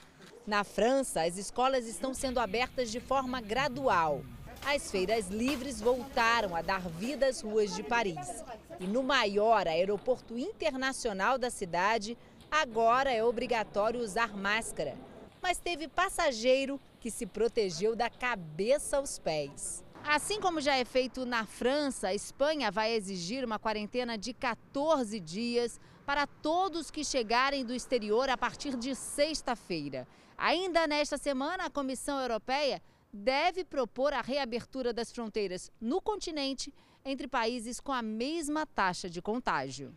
[0.49, 4.23] Na França, as escolas estão sendo abertas de forma gradual.
[4.65, 8.43] As feiras livres voltaram a dar vida às ruas de Paris.
[8.81, 12.17] E no maior aeroporto internacional da cidade,
[12.51, 14.97] agora é obrigatório usar máscara.
[15.43, 19.85] Mas teve passageiro que se protegeu da cabeça aos pés.
[20.03, 25.21] Assim como já é feito na França, a Espanha vai exigir uma quarentena de 14
[25.21, 30.09] dias para todos que chegarem do exterior a partir de sexta-feira.
[30.39, 32.81] Ainda nesta semana, a Comissão Europeia
[33.13, 36.73] deve propor a reabertura das fronteiras no continente
[37.05, 39.93] entre países com a mesma taxa de contágio.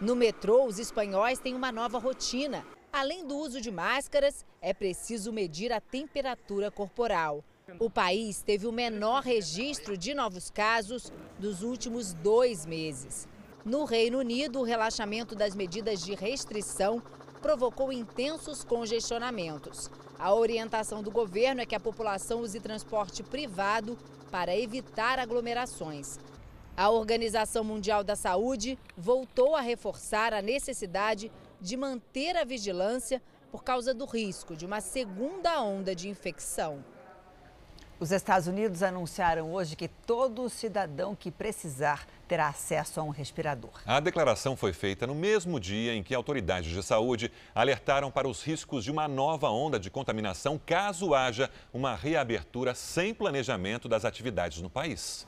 [0.00, 2.66] No metrô, os espanhóis têm uma nova rotina.
[2.92, 7.44] Além do uso de máscaras, é preciso medir a temperatura corporal.
[7.78, 13.28] O país teve o menor registro de novos casos dos últimos dois meses.
[13.64, 17.00] No Reino Unido, o relaxamento das medidas de restrição
[17.38, 19.90] provocou intensos congestionamentos.
[20.18, 23.96] A orientação do governo é que a população use transporte privado
[24.30, 26.18] para evitar aglomerações.
[26.76, 33.20] A Organização Mundial da Saúde voltou a reforçar a necessidade de manter a vigilância
[33.50, 36.84] por causa do risco de uma segunda onda de infecção.
[37.98, 43.72] Os Estados Unidos anunciaram hoje que todo cidadão que precisar terá acesso a um respirador.
[43.86, 48.42] A declaração foi feita no mesmo dia em que autoridades de saúde alertaram para os
[48.42, 54.60] riscos de uma nova onda de contaminação caso haja uma reabertura sem planejamento das atividades
[54.60, 55.26] no país.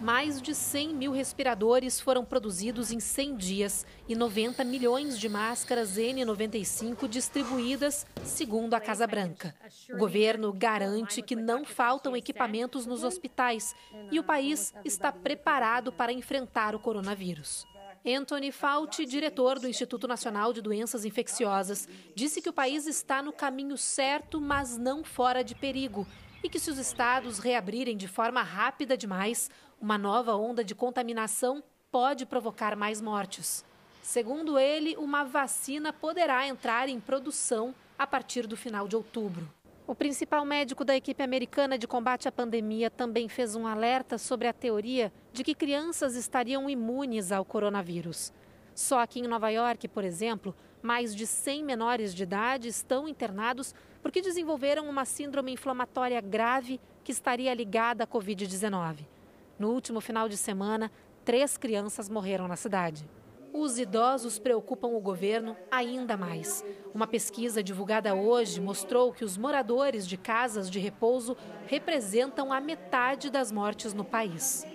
[0.00, 5.96] Mais de 100 mil respiradores foram produzidos em 100 dias e 90 milhões de máscaras
[5.96, 9.54] N95 distribuídas, segundo a Casa Branca.
[9.90, 13.74] O governo garante que não faltam equipamentos nos hospitais
[14.10, 17.66] e o país está preparado para enfrentar o coronavírus.
[18.06, 23.32] Anthony Fauci, diretor do Instituto Nacional de Doenças Infecciosas, disse que o país está no
[23.32, 26.06] caminho certo, mas não fora de perigo,
[26.44, 29.50] e que se os estados reabrirem de forma rápida demais,
[29.80, 33.64] uma nova onda de contaminação pode provocar mais mortes.
[34.02, 39.48] Segundo ele, uma vacina poderá entrar em produção a partir do final de outubro.
[39.86, 44.48] O principal médico da equipe americana de combate à pandemia também fez um alerta sobre
[44.48, 48.32] a teoria de que crianças estariam imunes ao coronavírus.
[48.74, 53.74] Só aqui em Nova York, por exemplo, mais de 100 menores de idade estão internados
[54.02, 59.15] porque desenvolveram uma síndrome inflamatória grave que estaria ligada à Covid-19.
[59.58, 60.90] No último final de semana,
[61.24, 63.08] três crianças morreram na cidade.
[63.54, 66.62] Os idosos preocupam o governo ainda mais.
[66.92, 71.34] Uma pesquisa divulgada hoje mostrou que os moradores de casas de repouso
[71.66, 74.66] representam a metade das mortes no país.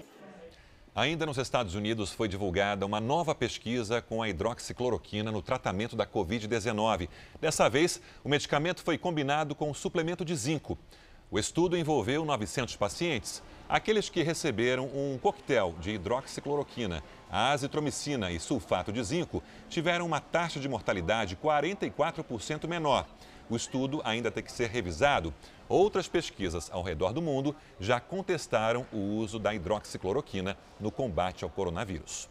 [0.96, 6.06] Ainda nos Estados Unidos foi divulgada uma nova pesquisa com a hidroxicloroquina no tratamento da
[6.06, 7.08] Covid-19.
[7.40, 10.78] Dessa vez, o medicamento foi combinado com um suplemento de zinco.
[11.34, 13.42] O estudo envolveu 900 pacientes.
[13.70, 20.60] Aqueles que receberam um coquetel de hidroxicloroquina, azitromicina e sulfato de zinco tiveram uma taxa
[20.60, 23.08] de mortalidade 44% menor.
[23.50, 25.34] O estudo ainda tem que ser revisado.
[25.70, 31.50] Outras pesquisas ao redor do mundo já contestaram o uso da hidroxicloroquina no combate ao
[31.50, 32.28] coronavírus.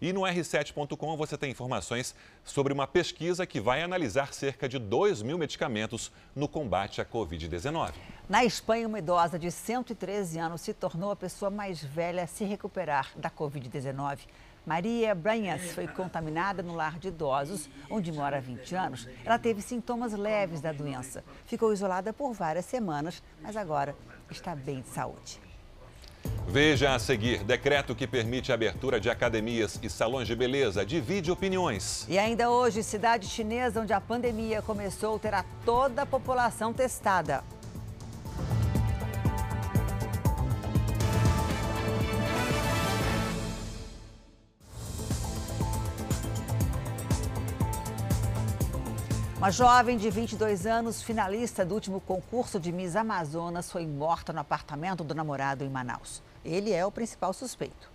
[0.00, 5.22] E no r7.com você tem informações sobre uma pesquisa que vai analisar cerca de 2
[5.22, 7.92] mil medicamentos no combate à Covid-19.
[8.26, 12.42] Na Espanha, uma idosa de 113 anos se tornou a pessoa mais velha a se
[12.42, 14.20] recuperar da Covid-19.
[14.64, 19.06] Maria Branhas foi contaminada no lar de idosos, onde mora há 20 anos.
[19.26, 21.22] Ela teve sintomas leves da doença.
[21.44, 23.94] Ficou isolada por várias semanas, mas agora
[24.30, 25.38] está bem de saúde.
[26.48, 31.30] Veja a seguir: decreto que permite a abertura de academias e salões de beleza divide
[31.30, 32.06] opiniões.
[32.08, 37.44] E ainda hoje, cidade chinesa onde a pandemia começou terá toda a população testada.
[49.36, 54.38] Uma jovem de 22 anos, finalista do último concurso de Miss Amazonas, foi morta no
[54.38, 56.22] apartamento do namorado em Manaus.
[56.44, 57.92] Ele é o principal suspeito.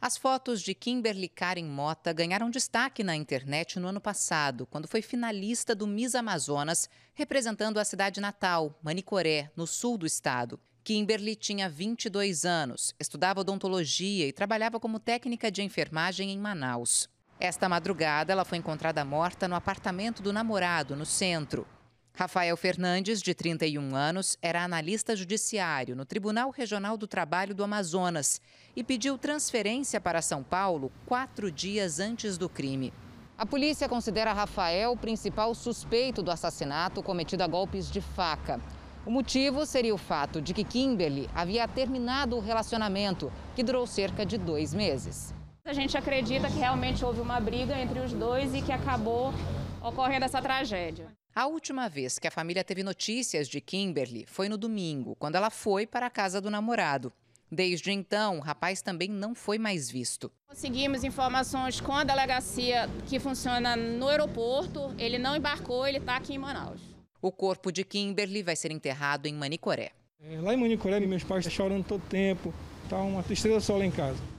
[0.00, 5.02] As fotos de Kimberly Karen Mota ganharam destaque na internet no ano passado, quando foi
[5.02, 10.58] finalista do Miss Amazonas, representando a cidade natal, Manicoré, no sul do estado.
[10.82, 17.08] Kimberly tinha 22 anos, estudava odontologia e trabalhava como técnica de enfermagem em Manaus.
[17.44, 21.66] Esta madrugada, ela foi encontrada morta no apartamento do namorado, no centro.
[22.14, 28.40] Rafael Fernandes, de 31 anos, era analista judiciário no Tribunal Regional do Trabalho do Amazonas
[28.76, 32.92] e pediu transferência para São Paulo quatro dias antes do crime.
[33.36, 38.60] A polícia considera Rafael o principal suspeito do assassinato cometido a golpes de faca.
[39.04, 44.24] O motivo seria o fato de que Kimberly havia terminado o relacionamento, que durou cerca
[44.24, 45.34] de dois meses.
[45.64, 49.32] A gente acredita que realmente houve uma briga entre os dois e que acabou
[49.80, 51.06] ocorrendo essa tragédia.
[51.34, 55.50] A última vez que a família teve notícias de Kimberly foi no domingo, quando ela
[55.50, 57.12] foi para a casa do namorado.
[57.50, 60.32] Desde então, o rapaz também não foi mais visto.
[60.48, 64.92] Conseguimos informações com a delegacia que funciona no aeroporto.
[64.98, 66.80] Ele não embarcou, ele está aqui em Manaus.
[67.20, 69.92] O corpo de Kimberly vai ser enterrado em Manicoré.
[70.20, 72.52] É, lá em Manicoré, meus pais estão chorando todo tempo.
[72.90, 74.31] Tá uma tristeza só lá em casa.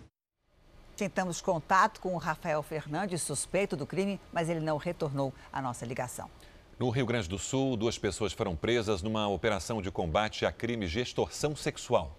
[0.96, 5.86] Tentamos contato com o Rafael Fernandes, suspeito do crime, mas ele não retornou à nossa
[5.86, 6.30] ligação.
[6.78, 10.92] No Rio Grande do Sul, duas pessoas foram presas numa operação de combate a crimes
[10.92, 12.18] de extorsão sexual.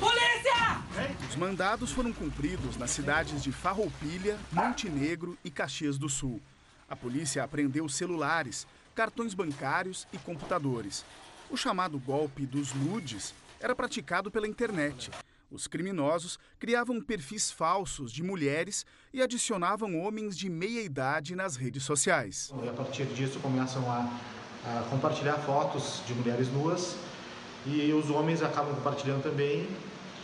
[0.00, 0.82] Polícia!
[1.28, 6.40] Os mandados foram cumpridos nas cidades de Farroupilha, Montenegro e Caxias do Sul.
[6.88, 11.04] A polícia apreendeu celulares, cartões bancários e computadores.
[11.50, 15.10] O chamado golpe dos nudes era praticado pela internet.
[15.50, 21.84] Os criminosos criavam perfis falsos de mulheres e adicionavam homens de meia idade nas redes
[21.84, 22.52] sociais.
[22.62, 24.20] E a partir disso começam a,
[24.64, 26.96] a compartilhar fotos de mulheres nuas
[27.64, 29.66] e os homens acabam compartilhando também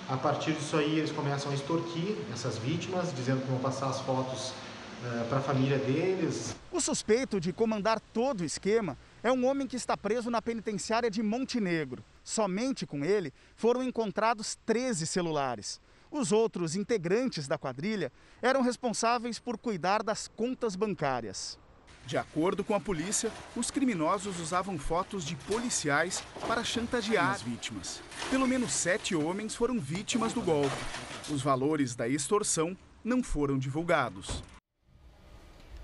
[0.08, 4.00] A partir disso aí, eles começam a extorquir essas vítimas, dizendo que vão passar as
[4.00, 6.56] fotos uh, para a família deles.
[6.70, 11.10] O suspeito de comandar todo o esquema é um homem que está preso na penitenciária
[11.10, 12.04] de Montenegro.
[12.24, 15.80] Somente com ele foram encontrados 13 celulares.
[16.10, 21.58] Os outros integrantes da quadrilha eram responsáveis por cuidar das contas bancárias.
[22.04, 28.02] De acordo com a polícia, os criminosos usavam fotos de policiais para chantagear as vítimas.
[28.28, 30.76] Pelo menos sete homens foram vítimas do golpe.
[31.30, 34.42] Os valores da extorsão não foram divulgados.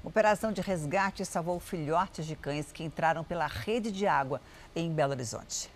[0.02, 4.40] Operação de resgate salvou filhotes de cães que entraram pela rede de água
[4.74, 5.70] em Belo Horizonte.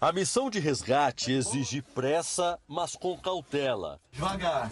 [0.00, 4.00] A missão de resgate exige pressa, mas com cautela.
[4.12, 4.70] Devagar.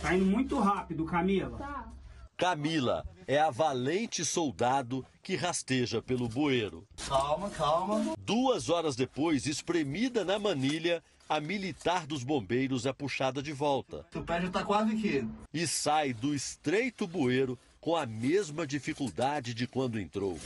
[0.00, 1.58] Tá indo muito rápido, Camila.
[1.58, 1.88] Tá.
[2.36, 6.86] Camila é a valente soldado que rasteja pelo bueiro.
[7.08, 8.14] Calma, calma.
[8.18, 14.06] Duas horas depois, espremida na manilha, a militar dos bombeiros é puxada de volta.
[14.14, 15.28] O pé já tá quase aqui.
[15.52, 20.38] E sai do estreito bueiro com a mesma dificuldade de quando entrou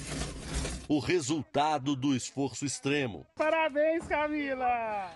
[0.91, 3.25] o resultado do esforço extremo.
[3.37, 5.09] Parabéns, Camila!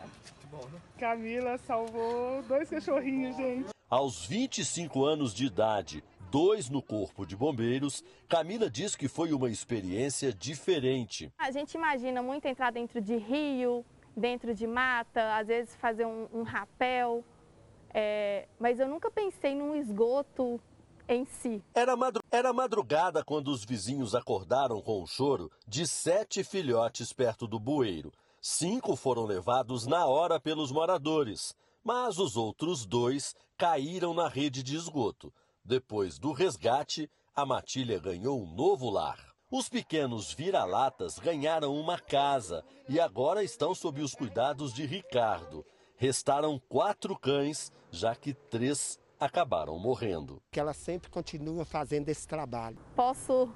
[0.97, 3.70] Camila salvou dois cachorrinhos, gente.
[3.91, 9.51] Aos 25 anos de idade, dois no corpo de bombeiros, Camila diz que foi uma
[9.51, 11.33] experiência diferente.
[11.37, 13.85] A gente imagina muito entrar dentro de rio,
[14.16, 17.25] dentro de mata, às vezes fazer um, um rapel,
[17.93, 20.61] é, mas eu nunca pensei num esgoto
[21.09, 21.63] em si.
[21.75, 27.47] Era, madru era madrugada quando os vizinhos acordaram com o choro de sete filhotes perto
[27.47, 28.13] do bueiro.
[28.41, 34.77] Cinco foram levados na hora pelos moradores, mas os outros dois caíram na rede de
[34.77, 35.33] esgoto.
[35.65, 39.35] Depois do resgate, a matilha ganhou um novo lar.
[39.51, 45.65] Os pequenos vira-latas ganharam uma casa e agora estão sob os cuidados de Ricardo.
[45.97, 50.43] Restaram quatro cães, já que três acabaram morrendo.
[50.51, 52.79] Que ela sempre continua fazendo esse trabalho.
[52.95, 53.53] Posso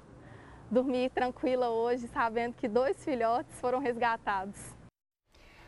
[0.69, 4.57] dormir tranquila hoje sabendo que dois filhotes foram resgatados.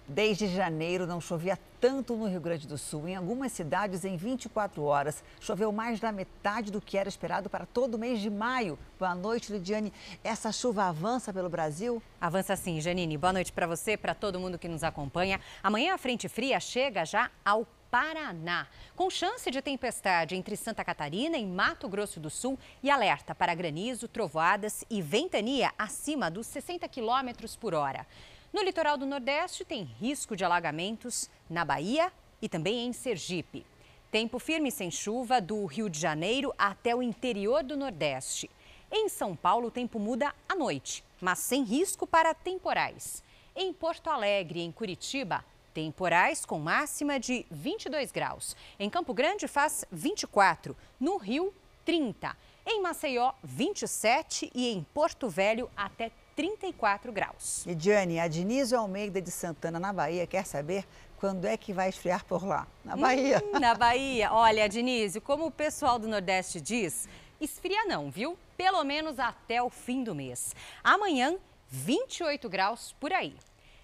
[0.07, 3.07] Desde janeiro não chovia tanto no Rio Grande do Sul.
[3.07, 7.65] Em algumas cidades, em 24 horas, choveu mais da metade do que era esperado para
[7.65, 8.77] todo o mês de maio.
[8.99, 9.93] Boa noite, Lidiane.
[10.21, 12.03] Essa chuva avança pelo Brasil?
[12.19, 13.17] Avança sim, Janine.
[13.17, 15.39] Boa noite para você, para todo mundo que nos acompanha.
[15.63, 21.37] Amanhã a frente fria chega já ao Paraná, com chance de tempestade entre Santa Catarina
[21.37, 26.87] e Mato Grosso do Sul e alerta para granizo, trovoadas e ventania acima dos 60
[26.87, 28.07] km por hora.
[28.53, 33.65] No litoral do Nordeste tem risco de alagamentos na Bahia e também em Sergipe.
[34.09, 38.49] Tempo firme sem chuva do Rio de Janeiro até o interior do Nordeste.
[38.89, 43.21] Em São Paulo, o tempo muda à noite, mas sem risco para temporais.
[43.53, 45.43] Em Porto Alegre em Curitiba,
[45.73, 48.55] Temporais com máxima de 22 graus.
[48.79, 51.53] Em Campo Grande faz 24, no Rio
[51.85, 57.65] 30, em Maceió 27 e em Porto Velho até 34 graus.
[57.65, 60.85] E Diane, a Denise Almeida de Santana na Bahia quer saber
[61.17, 62.67] quando é que vai esfriar por lá?
[62.83, 63.43] Na Bahia.
[63.53, 64.31] Hum, na Bahia.
[64.33, 67.07] Olha, Denise, como o pessoal do Nordeste diz,
[67.39, 68.37] esfria não, viu?
[68.57, 70.55] Pelo menos até o fim do mês.
[70.83, 71.37] Amanhã,
[71.69, 73.35] 28 graus por aí.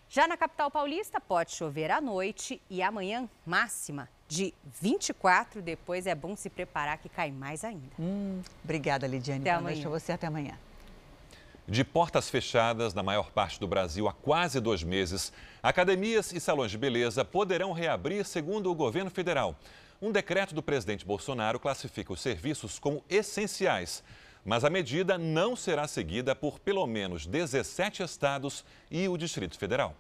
[0.10, 5.62] Já na capital paulista, pode chover à noite e amanhã máxima de 24.
[5.62, 7.94] Depois é bom se preparar que cai mais ainda.
[8.00, 9.42] Hum, obrigada, Lidiane.
[9.42, 9.74] Até amanhã.
[9.74, 10.58] Deixa você até amanhã.
[11.68, 16.72] De portas fechadas na maior parte do Brasil há quase dois meses, academias e salões
[16.72, 19.54] de beleza poderão reabrir, segundo o governo federal.
[20.02, 24.02] Um decreto do presidente Bolsonaro classifica os serviços como essenciais
[24.48, 29.94] mas a medida não será seguida por pelo menos 17 estados e o Distrito Federal.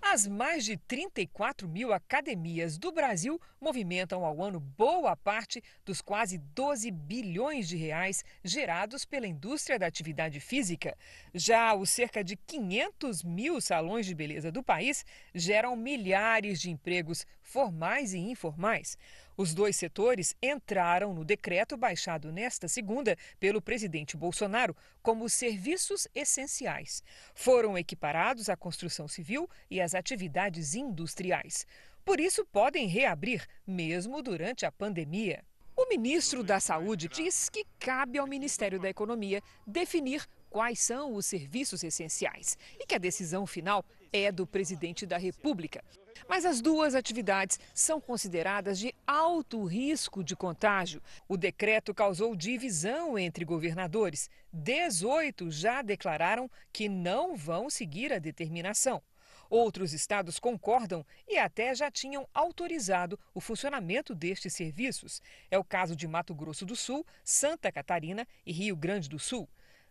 [0.00, 6.38] As mais de 34 mil academias do Brasil movimentam ao ano boa parte dos quase
[6.38, 10.96] 12 bilhões de reais gerados pela indústria da atividade física.
[11.34, 17.26] Já os cerca de 500 mil salões de beleza do país geram milhares de empregos
[17.42, 18.96] formais e informais.
[19.40, 27.02] Os dois setores entraram no decreto baixado nesta segunda pelo presidente Bolsonaro como serviços essenciais.
[27.34, 31.66] Foram equiparados à construção civil e às atividades industriais.
[32.04, 35.42] Por isso, podem reabrir, mesmo durante a pandemia.
[35.74, 41.24] O ministro da Saúde diz que cabe ao Ministério da Economia definir quais são os
[41.24, 45.82] serviços essenciais e que a decisão final é do presidente da República.
[46.28, 51.02] Mas as duas atividades são consideradas de alto risco de contágio.
[51.28, 54.30] O decreto causou divisão entre governadores.
[54.52, 59.02] 18 já declararam que não vão seguir a determinação.
[59.50, 65.20] Outros estados concordam e até já tinham autorizado o funcionamento destes serviços.
[65.50, 69.48] É o caso de Mato Grosso do Sul, Santa Catarina e Rio Grande do Sul.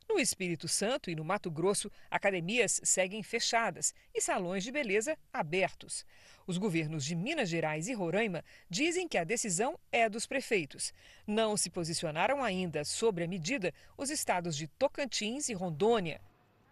[0.09, 6.03] No Espírito Santo e no Mato Grosso, academias seguem fechadas e salões de beleza abertos.
[6.47, 10.91] Os governos de Minas Gerais e Roraima dizem que a decisão é dos prefeitos.
[11.27, 16.19] Não se posicionaram ainda sobre a medida os estados de Tocantins e Rondônia.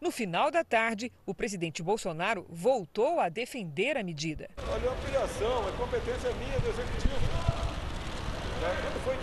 [0.01, 4.49] No final da tarde, o presidente Bolsonaro voltou a defender a medida.
[4.57, 7.15] Olha, a ampliação, a competência minha do executivo.
[8.59, 9.15] Quando foi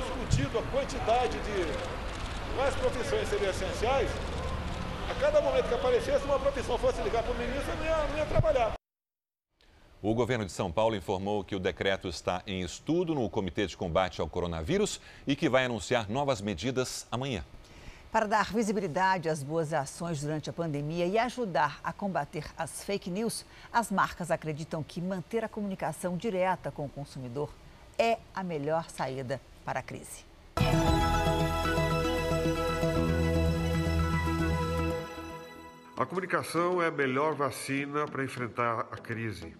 [0.00, 2.07] discutido a quantidade de
[2.58, 4.10] quais profissões seriam essenciais,
[5.08, 8.08] a cada momento que aparecesse uma profissão fosse ligar para o ministro, eu não ia,
[8.08, 8.72] não ia trabalhar.
[10.02, 13.76] O governo de São Paulo informou que o decreto está em estudo no Comitê de
[13.76, 17.44] Combate ao Coronavírus e que vai anunciar novas medidas amanhã.
[18.10, 23.08] Para dar visibilidade às boas ações durante a pandemia e ajudar a combater as fake
[23.08, 27.50] news, as marcas acreditam que manter a comunicação direta com o consumidor
[27.96, 30.24] é a melhor saída para a crise.
[35.98, 39.56] A comunicação é a melhor vacina para enfrentar a crise.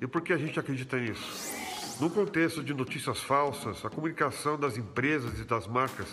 [0.00, 1.52] E por que a gente acredita nisso?
[2.00, 6.08] No contexto de notícias falsas, a comunicação das empresas e das marcas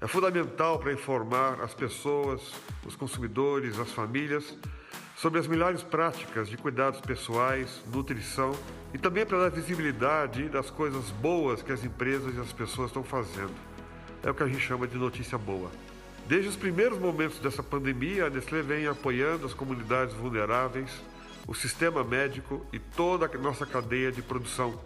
[0.00, 2.52] é fundamental para informar as pessoas,
[2.84, 4.58] os consumidores, as famílias
[5.14, 8.50] sobre as melhores práticas de cuidados pessoais, nutrição
[8.92, 13.04] e também para dar visibilidade das coisas boas que as empresas e as pessoas estão
[13.04, 13.54] fazendo.
[14.20, 15.70] É o que a gente chama de notícia boa.
[16.26, 20.90] Desde os primeiros momentos dessa pandemia, a Nestlé vem apoiando as comunidades vulneráveis,
[21.46, 24.80] o sistema médico e toda a nossa cadeia de produção,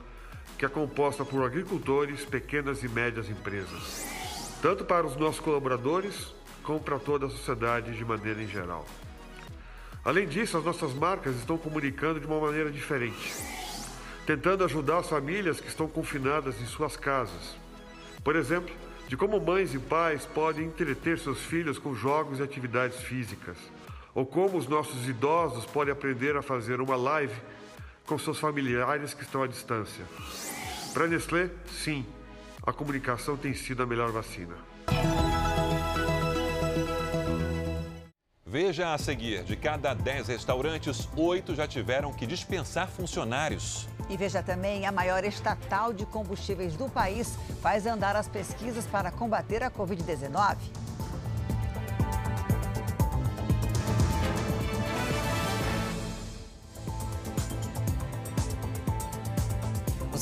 [0.58, 4.18] que é composta por agricultores, pequenas e médias empresas
[4.60, 8.84] tanto para os nossos colaboradores como para toda a sociedade de maneira em geral.
[10.04, 13.34] Além disso, as nossas marcas estão comunicando de uma maneira diferente,
[14.26, 17.56] tentando ajudar as famílias que estão confinadas em suas casas.
[18.24, 18.74] Por exemplo,
[19.08, 23.56] de como mães e pais podem entreter seus filhos com jogos e atividades físicas,
[24.14, 27.34] ou como os nossos idosos podem aprender a fazer uma live
[28.06, 30.04] com seus familiares que estão à distância.
[30.92, 32.04] Para Nestlé, sim,
[32.66, 34.54] a comunicação tem sido a melhor vacina.
[38.50, 43.86] Veja a seguir: de cada 10 restaurantes, 8 já tiveram que dispensar funcionários.
[44.08, 49.10] E veja também: a maior estatal de combustíveis do país faz andar as pesquisas para
[49.10, 50.56] combater a Covid-19.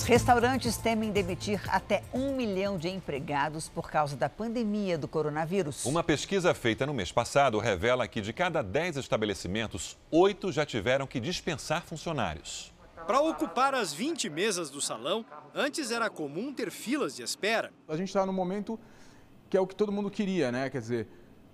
[0.06, 5.84] Restaurantes temem demitir até um milhão de empregados por causa da pandemia do coronavírus.
[5.84, 11.08] Uma pesquisa feita no mês passado revela que de cada 10 estabelecimentos, oito já tiveram
[11.08, 12.72] que dispensar funcionários.
[13.04, 17.72] Para ocupar as 20 mesas do salão, antes era comum ter filas de espera.
[17.88, 18.78] A gente está no momento
[19.50, 20.70] que é o que todo mundo queria, né?
[20.70, 21.08] Quer dizer,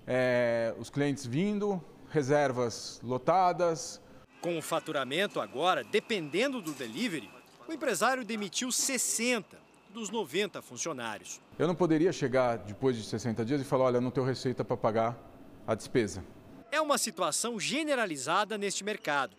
[0.06, 3.98] é, os clientes vindo, reservas lotadas.
[4.42, 7.30] Com o faturamento agora dependendo do delivery,
[7.72, 9.58] o empresário demitiu 60
[9.94, 11.40] dos 90 funcionários.
[11.58, 14.76] Eu não poderia chegar depois de 60 dias e falar: olha, não tenho receita para
[14.76, 15.18] pagar
[15.66, 16.22] a despesa.
[16.70, 19.34] É uma situação generalizada neste mercado.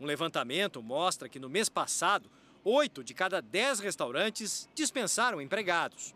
[0.00, 2.28] Um levantamento mostra que no mês passado,
[2.64, 6.12] 8 de cada 10 restaurantes dispensaram empregados.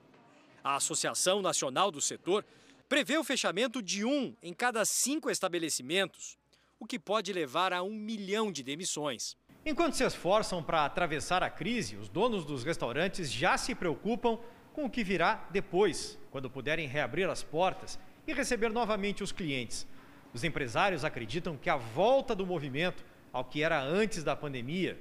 [0.63, 2.45] A Associação Nacional do Setor
[2.89, 6.37] prevê o fechamento de um em cada cinco estabelecimentos,
[6.81, 9.37] o que pode levar a um milhão de demissões.
[9.71, 14.37] Enquanto se esforçam para atravessar a crise, os donos dos restaurantes já se preocupam
[14.73, 17.97] com o que virá depois, quando puderem reabrir as portas
[18.27, 19.87] e receber novamente os clientes.
[20.35, 24.99] Os empresários acreditam que a volta do movimento ao que era antes da pandemia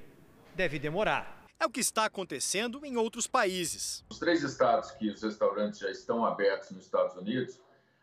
[0.54, 1.44] deve demorar.
[1.58, 4.04] É o que está acontecendo em outros países.
[4.08, 7.58] Os três estados que os restaurantes já estão abertos nos Estados Unidos,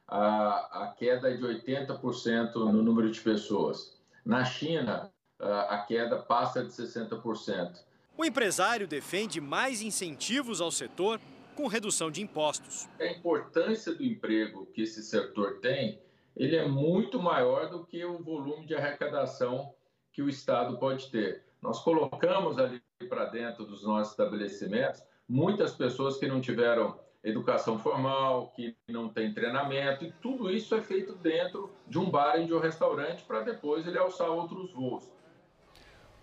[0.06, 3.98] a, a queda é de 80% no número de pessoas.
[4.26, 5.10] Na China,
[5.40, 7.80] a queda passa de 60%.
[8.18, 11.20] O empresário defende mais incentivos ao setor
[11.56, 12.88] com redução de impostos.
[13.00, 16.00] A importância do emprego que esse setor tem,
[16.36, 19.74] ele é muito maior do que o volume de arrecadação
[20.12, 21.44] que o Estado pode ter.
[21.62, 28.52] Nós colocamos ali para dentro dos nossos estabelecimentos muitas pessoas que não tiveram educação formal,
[28.56, 32.54] que não tem treinamento, e tudo isso é feito dentro de um bar e de
[32.54, 35.12] um restaurante para depois ele alçar outros voos.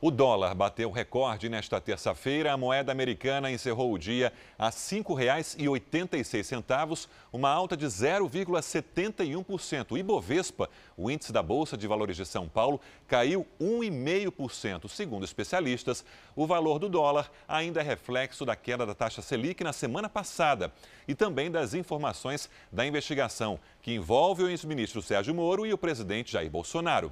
[0.06, 2.52] O dólar bateu recorde nesta terça-feira.
[2.52, 9.92] A moeda americana encerrou o dia a R$ 5,86, uma alta de 0,71%.
[9.92, 14.90] O Ibovespa, o índice da Bolsa de Valores de São Paulo, caiu 1,5%.
[14.90, 16.04] Segundo especialistas,
[16.36, 20.70] o valor do dólar ainda é reflexo da queda da taxa Selic na semana passada
[21.08, 26.30] e também das informações da investigação que envolve o ex-ministro Sérgio Moro e o presidente
[26.30, 27.10] Jair Bolsonaro.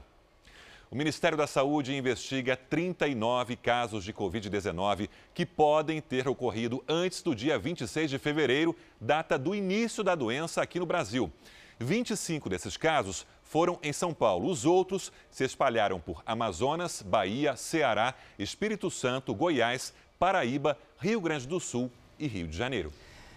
[0.93, 7.35] O Ministério da Saúde investiga 39 casos de Covid-19 que podem ter ocorrido antes do
[7.35, 11.33] dia 26 de fevereiro, data do início da doença aqui no Brasil.
[11.79, 14.51] 25 desses casos foram em São Paulo.
[14.51, 21.59] Os outros se espalharam por Amazonas, Bahia, Ceará, Espírito Santo, Goiás, Paraíba, Rio Grande do
[21.59, 22.93] Sul e Rio de Janeiro.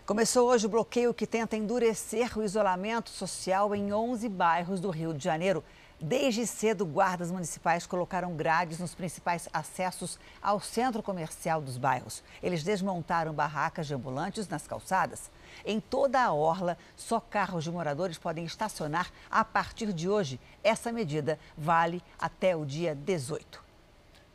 [0.06, 5.14] Começou hoje o bloqueio que tenta endurecer o isolamento social em 11 bairros do Rio
[5.14, 5.64] de Janeiro.
[6.00, 12.22] Desde cedo, guardas municipais colocaram grades nos principais acessos ao centro comercial dos bairros.
[12.44, 15.32] Eles desmontaram barracas de ambulantes nas calçadas.
[15.66, 20.38] Em toda a orla, só carros de moradores podem estacionar a partir de hoje.
[20.62, 23.64] Essa medida vale até o dia 18.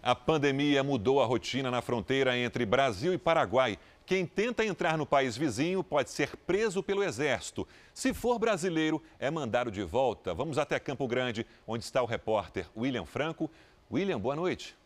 [0.02, 3.78] A pandemia mudou a rotina na fronteira entre Brasil e Paraguai.
[4.11, 7.64] Quem tenta entrar no país vizinho pode ser preso pelo Exército.
[7.94, 10.34] Se for brasileiro, é mandado de volta.
[10.34, 13.48] Vamos até Campo Grande, onde está o repórter William Franco.
[13.88, 14.76] William, boa noite.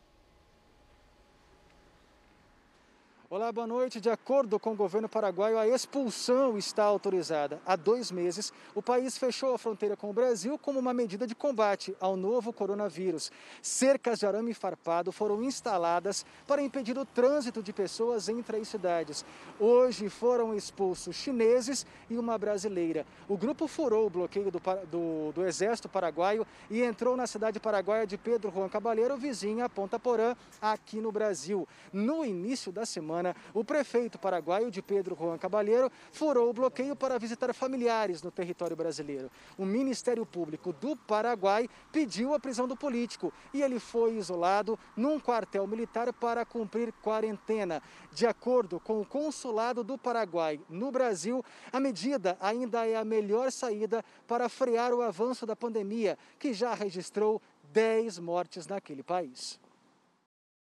[3.34, 4.00] Olá, boa noite.
[4.00, 7.60] De acordo com o governo paraguaio, a expulsão está autorizada.
[7.66, 11.34] Há dois meses, o país fechou a fronteira com o Brasil como uma medida de
[11.34, 13.32] combate ao novo coronavírus.
[13.60, 19.24] Cercas de arame farpado foram instaladas para impedir o trânsito de pessoas entre as cidades.
[19.58, 23.04] Hoje foram expulsos chineses e uma brasileira.
[23.26, 28.06] O grupo furou o bloqueio do, do, do Exército Paraguaio e entrou na cidade paraguaia
[28.06, 31.66] de Pedro Juan Cabaleiro, vizinha a Ponta Porã, aqui no Brasil.
[31.92, 36.94] No início da semana, semana, o prefeito paraguaio de Pedro Juan Cabalheiro furou o bloqueio
[36.94, 39.30] para visitar familiares no território brasileiro.
[39.56, 45.18] O Ministério Público do Paraguai pediu a prisão do político e ele foi isolado num
[45.18, 47.82] quartel militar para cumprir quarentena.
[48.12, 53.50] De acordo com o consulado do Paraguai no Brasil, a medida ainda é a melhor
[53.50, 57.40] saída para frear o avanço da pandemia, que já registrou
[57.72, 59.63] 10 mortes naquele país.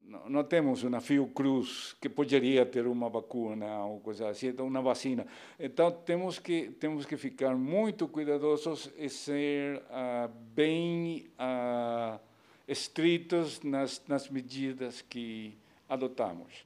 [0.04, 5.26] Não, temos uma Fiocruz que poderia ter uma vacuna ou coisa assim, uma vacina.
[5.60, 12.20] Então temos que temos que ficar muito cuidadosos e ser uh, bem uh,
[12.68, 16.66] estritos nas, nas medidas que adotamos.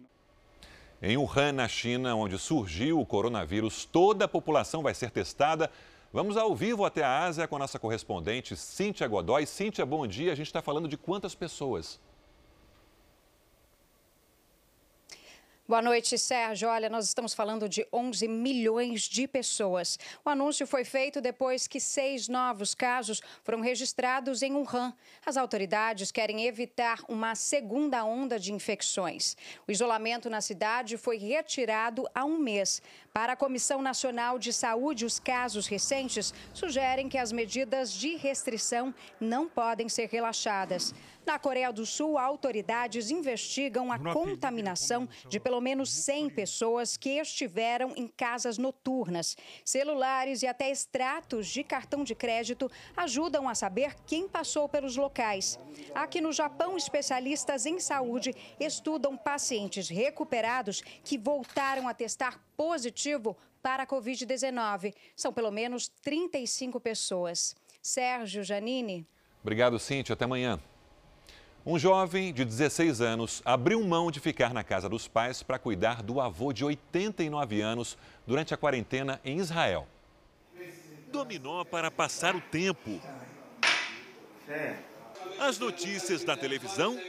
[1.02, 5.70] Em Wuhan, na China, onde surgiu o coronavírus, toda a população vai ser testada.
[6.12, 9.46] Vamos ao vivo até a Ásia com a nossa correspondente Cíntia Godoy.
[9.46, 10.32] Cíntia, bom dia.
[10.32, 12.00] A gente está falando de quantas pessoas?
[15.68, 16.70] Boa noite, Sérgio.
[16.70, 19.98] Olha, nós estamos falando de 11 milhões de pessoas.
[20.24, 24.94] O anúncio foi feito depois que seis novos casos foram registrados em Wuhan.
[25.26, 29.36] As autoridades querem evitar uma segunda onda de infecções.
[29.68, 32.80] O isolamento na cidade foi retirado há um mês.
[33.16, 38.94] Para a Comissão Nacional de Saúde, os casos recentes sugerem que as medidas de restrição
[39.22, 40.94] não podem ser relaxadas.
[41.26, 47.94] Na Coreia do Sul, autoridades investigam a contaminação de pelo menos 100 pessoas que estiveram
[47.96, 49.38] em casas noturnas.
[49.64, 55.58] Celulares e até extratos de cartão de crédito ajudam a saber quem passou pelos locais.
[55.96, 63.05] Aqui no Japão, especialistas em saúde estudam pacientes recuperados que voltaram a testar positivo
[63.62, 64.94] para a Covid-19.
[65.16, 67.56] São pelo menos 35 pessoas.
[67.82, 69.08] Sérgio Janine.
[69.42, 70.14] Obrigado, Cintia.
[70.14, 70.60] Até amanhã.
[71.66, 76.04] Um jovem de 16 anos abriu mão de ficar na casa dos pais para cuidar
[76.04, 77.98] do avô de 89 anos
[78.28, 79.88] durante a quarentena em Israel.
[81.12, 83.02] Dominó para passar o tempo.
[85.40, 87.00] As notícias da televisão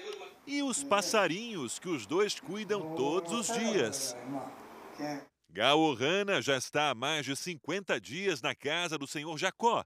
[0.46, 4.16] e os passarinhos que os dois cuidam todos os dias.
[5.50, 9.84] Gaorrana já está há mais de 50 dias na casa do senhor Jacó.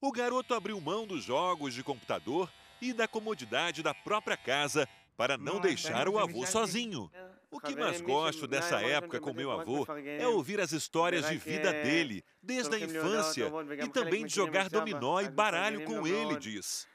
[0.00, 2.50] O garoto abriu mão dos jogos de computador
[2.80, 7.10] e da comodidade da própria casa para não deixar o avô sozinho.
[7.50, 9.86] O que mais gosto dessa época com meu avô
[10.18, 13.50] é ouvir as histórias de vida dele, desde a infância,
[13.82, 16.88] e também de jogar dominó e baralho com ele, diz.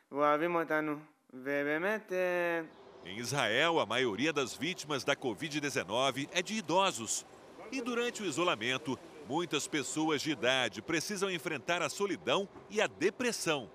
[3.05, 7.26] Em Israel, a maioria das vítimas da Covid-19 é de idosos.
[7.72, 8.97] E durante o isolamento,
[9.28, 13.70] muitas pessoas de idade precisam enfrentar a solidão e a depressão.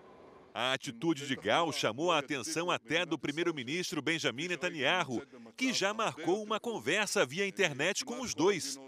[0.53, 5.23] A atitude de Gal chamou a atenção até do primeiro-ministro Benjamin Netanyahu,
[5.57, 8.79] que já marcou uma conversa via internet com os dois.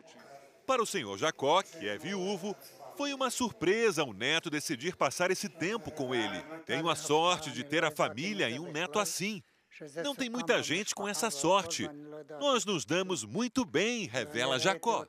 [0.65, 2.55] Para o senhor Jacó, que é viúvo,
[2.97, 6.41] foi uma surpresa o neto decidir passar esse tempo com ele.
[6.65, 9.43] Tenho a sorte de ter a família e um neto assim.
[10.03, 11.89] Não tem muita gente com essa sorte.
[12.41, 15.07] Nós nos damos muito bem, revela Jacó.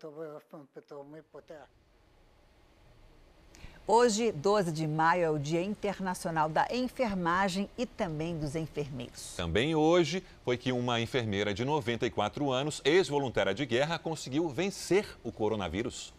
[3.90, 9.34] Hoje, 12 de maio, é o Dia Internacional da Enfermagem e também dos enfermeiros.
[9.38, 15.32] Também hoje foi que uma enfermeira de 94 anos, ex-voluntária de guerra, conseguiu vencer o
[15.32, 16.14] coronavírus.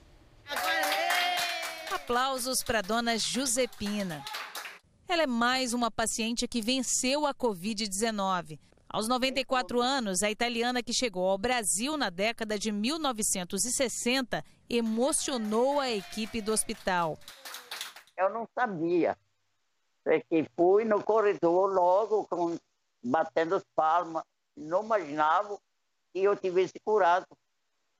[1.92, 4.24] Aplausos para dona Josepina.
[5.11, 8.59] Ela é mais uma paciente que venceu a Covid-19.
[8.86, 15.90] Aos 94 anos, a italiana que chegou ao Brasil na década de 1960 emocionou a
[15.90, 17.18] equipe do hospital.
[18.18, 19.16] Eu não sabia.
[20.04, 22.59] Porque fui no corredor logo com,
[23.02, 24.22] batendo as palmas.
[24.54, 25.59] Não imaginava
[26.12, 27.26] que eu tivesse curado.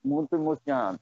[0.03, 1.01] Muito emocionante.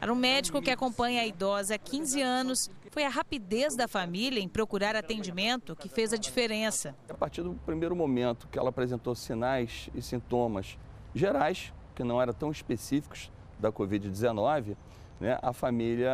[0.00, 4.40] Para um médico que acompanha a idosa há 15 anos, foi a rapidez da família
[4.40, 6.94] em procurar atendimento que fez a diferença.
[7.08, 10.76] A partir do primeiro momento que ela apresentou sinais e sintomas
[11.14, 14.76] gerais, que não eram tão específicos da Covid-19,
[15.20, 16.10] né, a família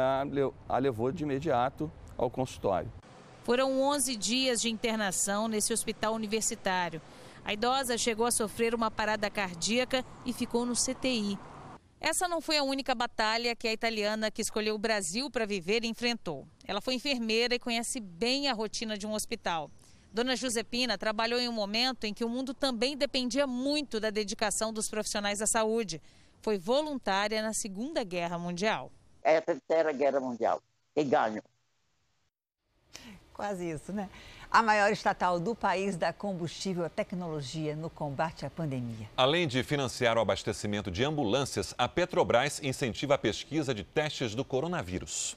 [0.68, 2.90] a levou de imediato ao consultório.
[3.44, 7.00] Foram 11 dias de internação nesse hospital universitário.
[7.44, 11.38] A idosa chegou a sofrer uma parada cardíaca e ficou no CTI.
[12.00, 15.84] Essa não foi a única batalha que a italiana que escolheu o Brasil para viver
[15.84, 16.46] enfrentou.
[16.66, 19.70] Ela foi enfermeira e conhece bem a rotina de um hospital.
[20.12, 24.72] Dona Josepina trabalhou em um momento em que o mundo também dependia muito da dedicação
[24.72, 26.00] dos profissionais da saúde.
[26.40, 28.90] Foi voluntária na Segunda Guerra Mundial.
[29.22, 30.62] É a Terceira Guerra Mundial.
[30.94, 31.42] E ganho.
[33.36, 34.08] Quase isso, né?
[34.50, 39.10] A maior estatal do país dá combustível à tecnologia no combate à pandemia.
[39.14, 44.42] Além de financiar o abastecimento de ambulâncias, a Petrobras incentiva a pesquisa de testes do
[44.42, 45.36] coronavírus.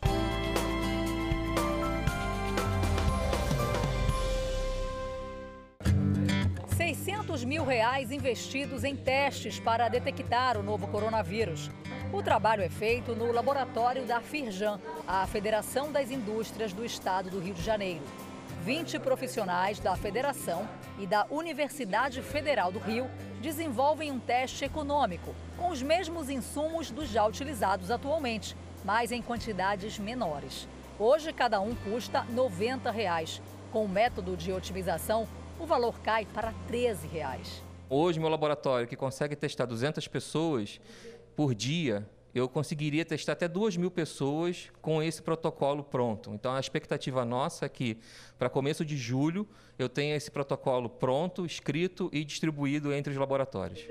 [6.78, 11.70] 600 mil reais investidos em testes para detectar o novo coronavírus.
[12.12, 17.40] O trabalho é feito no laboratório da Firjan, a Federação das Indústrias do Estado do
[17.40, 18.02] Rio de Janeiro.
[18.64, 23.08] 20 profissionais da Federação e da Universidade Federal do Rio
[23.40, 30.00] desenvolvem um teste econômico, com os mesmos insumos dos já utilizados atualmente, mas em quantidades
[30.00, 30.68] menores.
[30.98, 33.40] Hoje, cada um custa 90 reais.
[33.72, 35.28] Com o método de otimização,
[35.60, 37.64] o valor cai para 13 reais.
[37.88, 40.80] Hoje, meu laboratório, que consegue testar 200 pessoas
[41.40, 46.34] por dia, eu conseguiria testar até 2 mil pessoas com esse protocolo pronto.
[46.34, 47.98] Então, a expectativa nossa é que,
[48.38, 53.88] para começo de julho, eu tenha esse protocolo pronto, escrito e distribuído entre os laboratórios.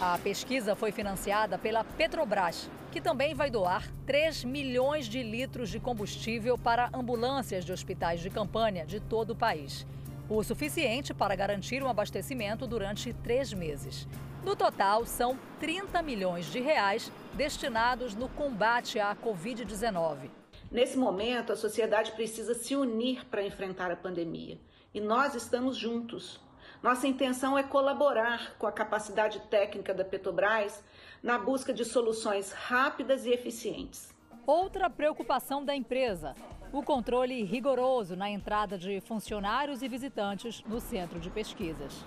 [0.00, 5.78] A pesquisa foi financiada pela Petrobras, que também vai doar 3 milhões de litros de
[5.78, 9.86] combustível para ambulâncias de hospitais de campanha de todo o país
[10.28, 14.06] o suficiente para garantir um abastecimento durante três meses.
[14.48, 20.30] No total, são 30 milhões de reais destinados no combate à Covid-19.
[20.72, 24.58] Nesse momento, a sociedade precisa se unir para enfrentar a pandemia.
[24.94, 26.40] E nós estamos juntos.
[26.82, 30.82] Nossa intenção é colaborar com a capacidade técnica da Petrobras
[31.22, 34.14] na busca de soluções rápidas e eficientes.
[34.46, 36.34] Outra preocupação da empresa:
[36.72, 42.02] o controle rigoroso na entrada de funcionários e visitantes no centro de pesquisas.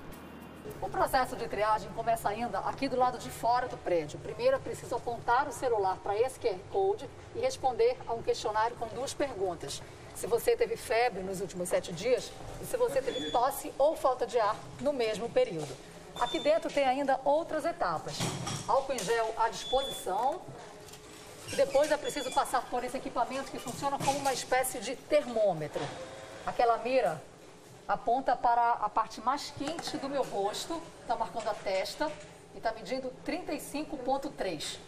[0.79, 4.19] O processo de triagem começa ainda aqui do lado de fora do prédio.
[4.19, 8.75] Primeiro é preciso apontar o celular para esse QR Code e responder a um questionário
[8.77, 9.81] com duas perguntas.
[10.15, 14.27] Se você teve febre nos últimos sete dias e se você teve tosse ou falta
[14.27, 15.75] de ar no mesmo período.
[16.19, 18.17] Aqui dentro tem ainda outras etapas.
[18.67, 20.41] Álcool em gel à disposição,
[21.55, 25.81] depois é preciso passar por esse equipamento que funciona como uma espécie de termômetro.
[26.45, 27.21] Aquela mira
[27.91, 32.09] aponta para a parte mais quente do meu rosto, está marcando a testa
[32.53, 34.79] e está medindo 35,3.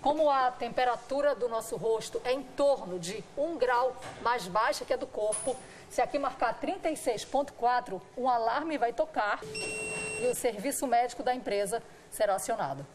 [0.00, 4.92] Como a temperatura do nosso rosto é em torno de 1 grau mais baixa que
[4.92, 5.56] a do corpo,
[5.90, 12.36] se aqui marcar 36,4, um alarme vai tocar e o serviço médico da empresa será
[12.36, 12.86] acionado.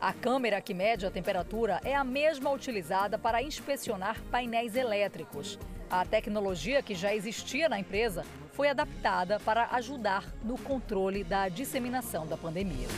[0.00, 5.58] A câmera que mede a temperatura é a mesma utilizada para inspecionar painéis elétricos.
[5.90, 12.26] A tecnologia que já existia na empresa foi adaptada para ajudar no controle da disseminação
[12.26, 12.88] da pandemia.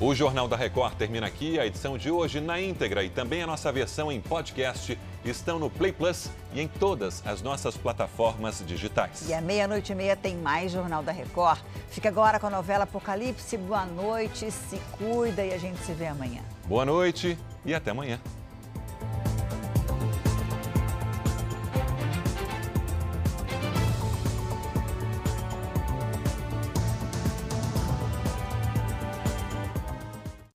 [0.00, 1.60] O Jornal da Record termina aqui.
[1.60, 5.68] A edição de hoje na íntegra e também a nossa versão em podcast estão no
[5.68, 9.28] Play Plus e em todas as nossas plataformas digitais.
[9.28, 11.60] E à meia-noite e meia tem mais Jornal da Record.
[11.90, 13.56] Fica agora com a novela Apocalipse.
[13.56, 16.40] Boa noite, se cuida e a gente se vê amanhã.
[16.66, 18.18] Boa noite e até amanhã.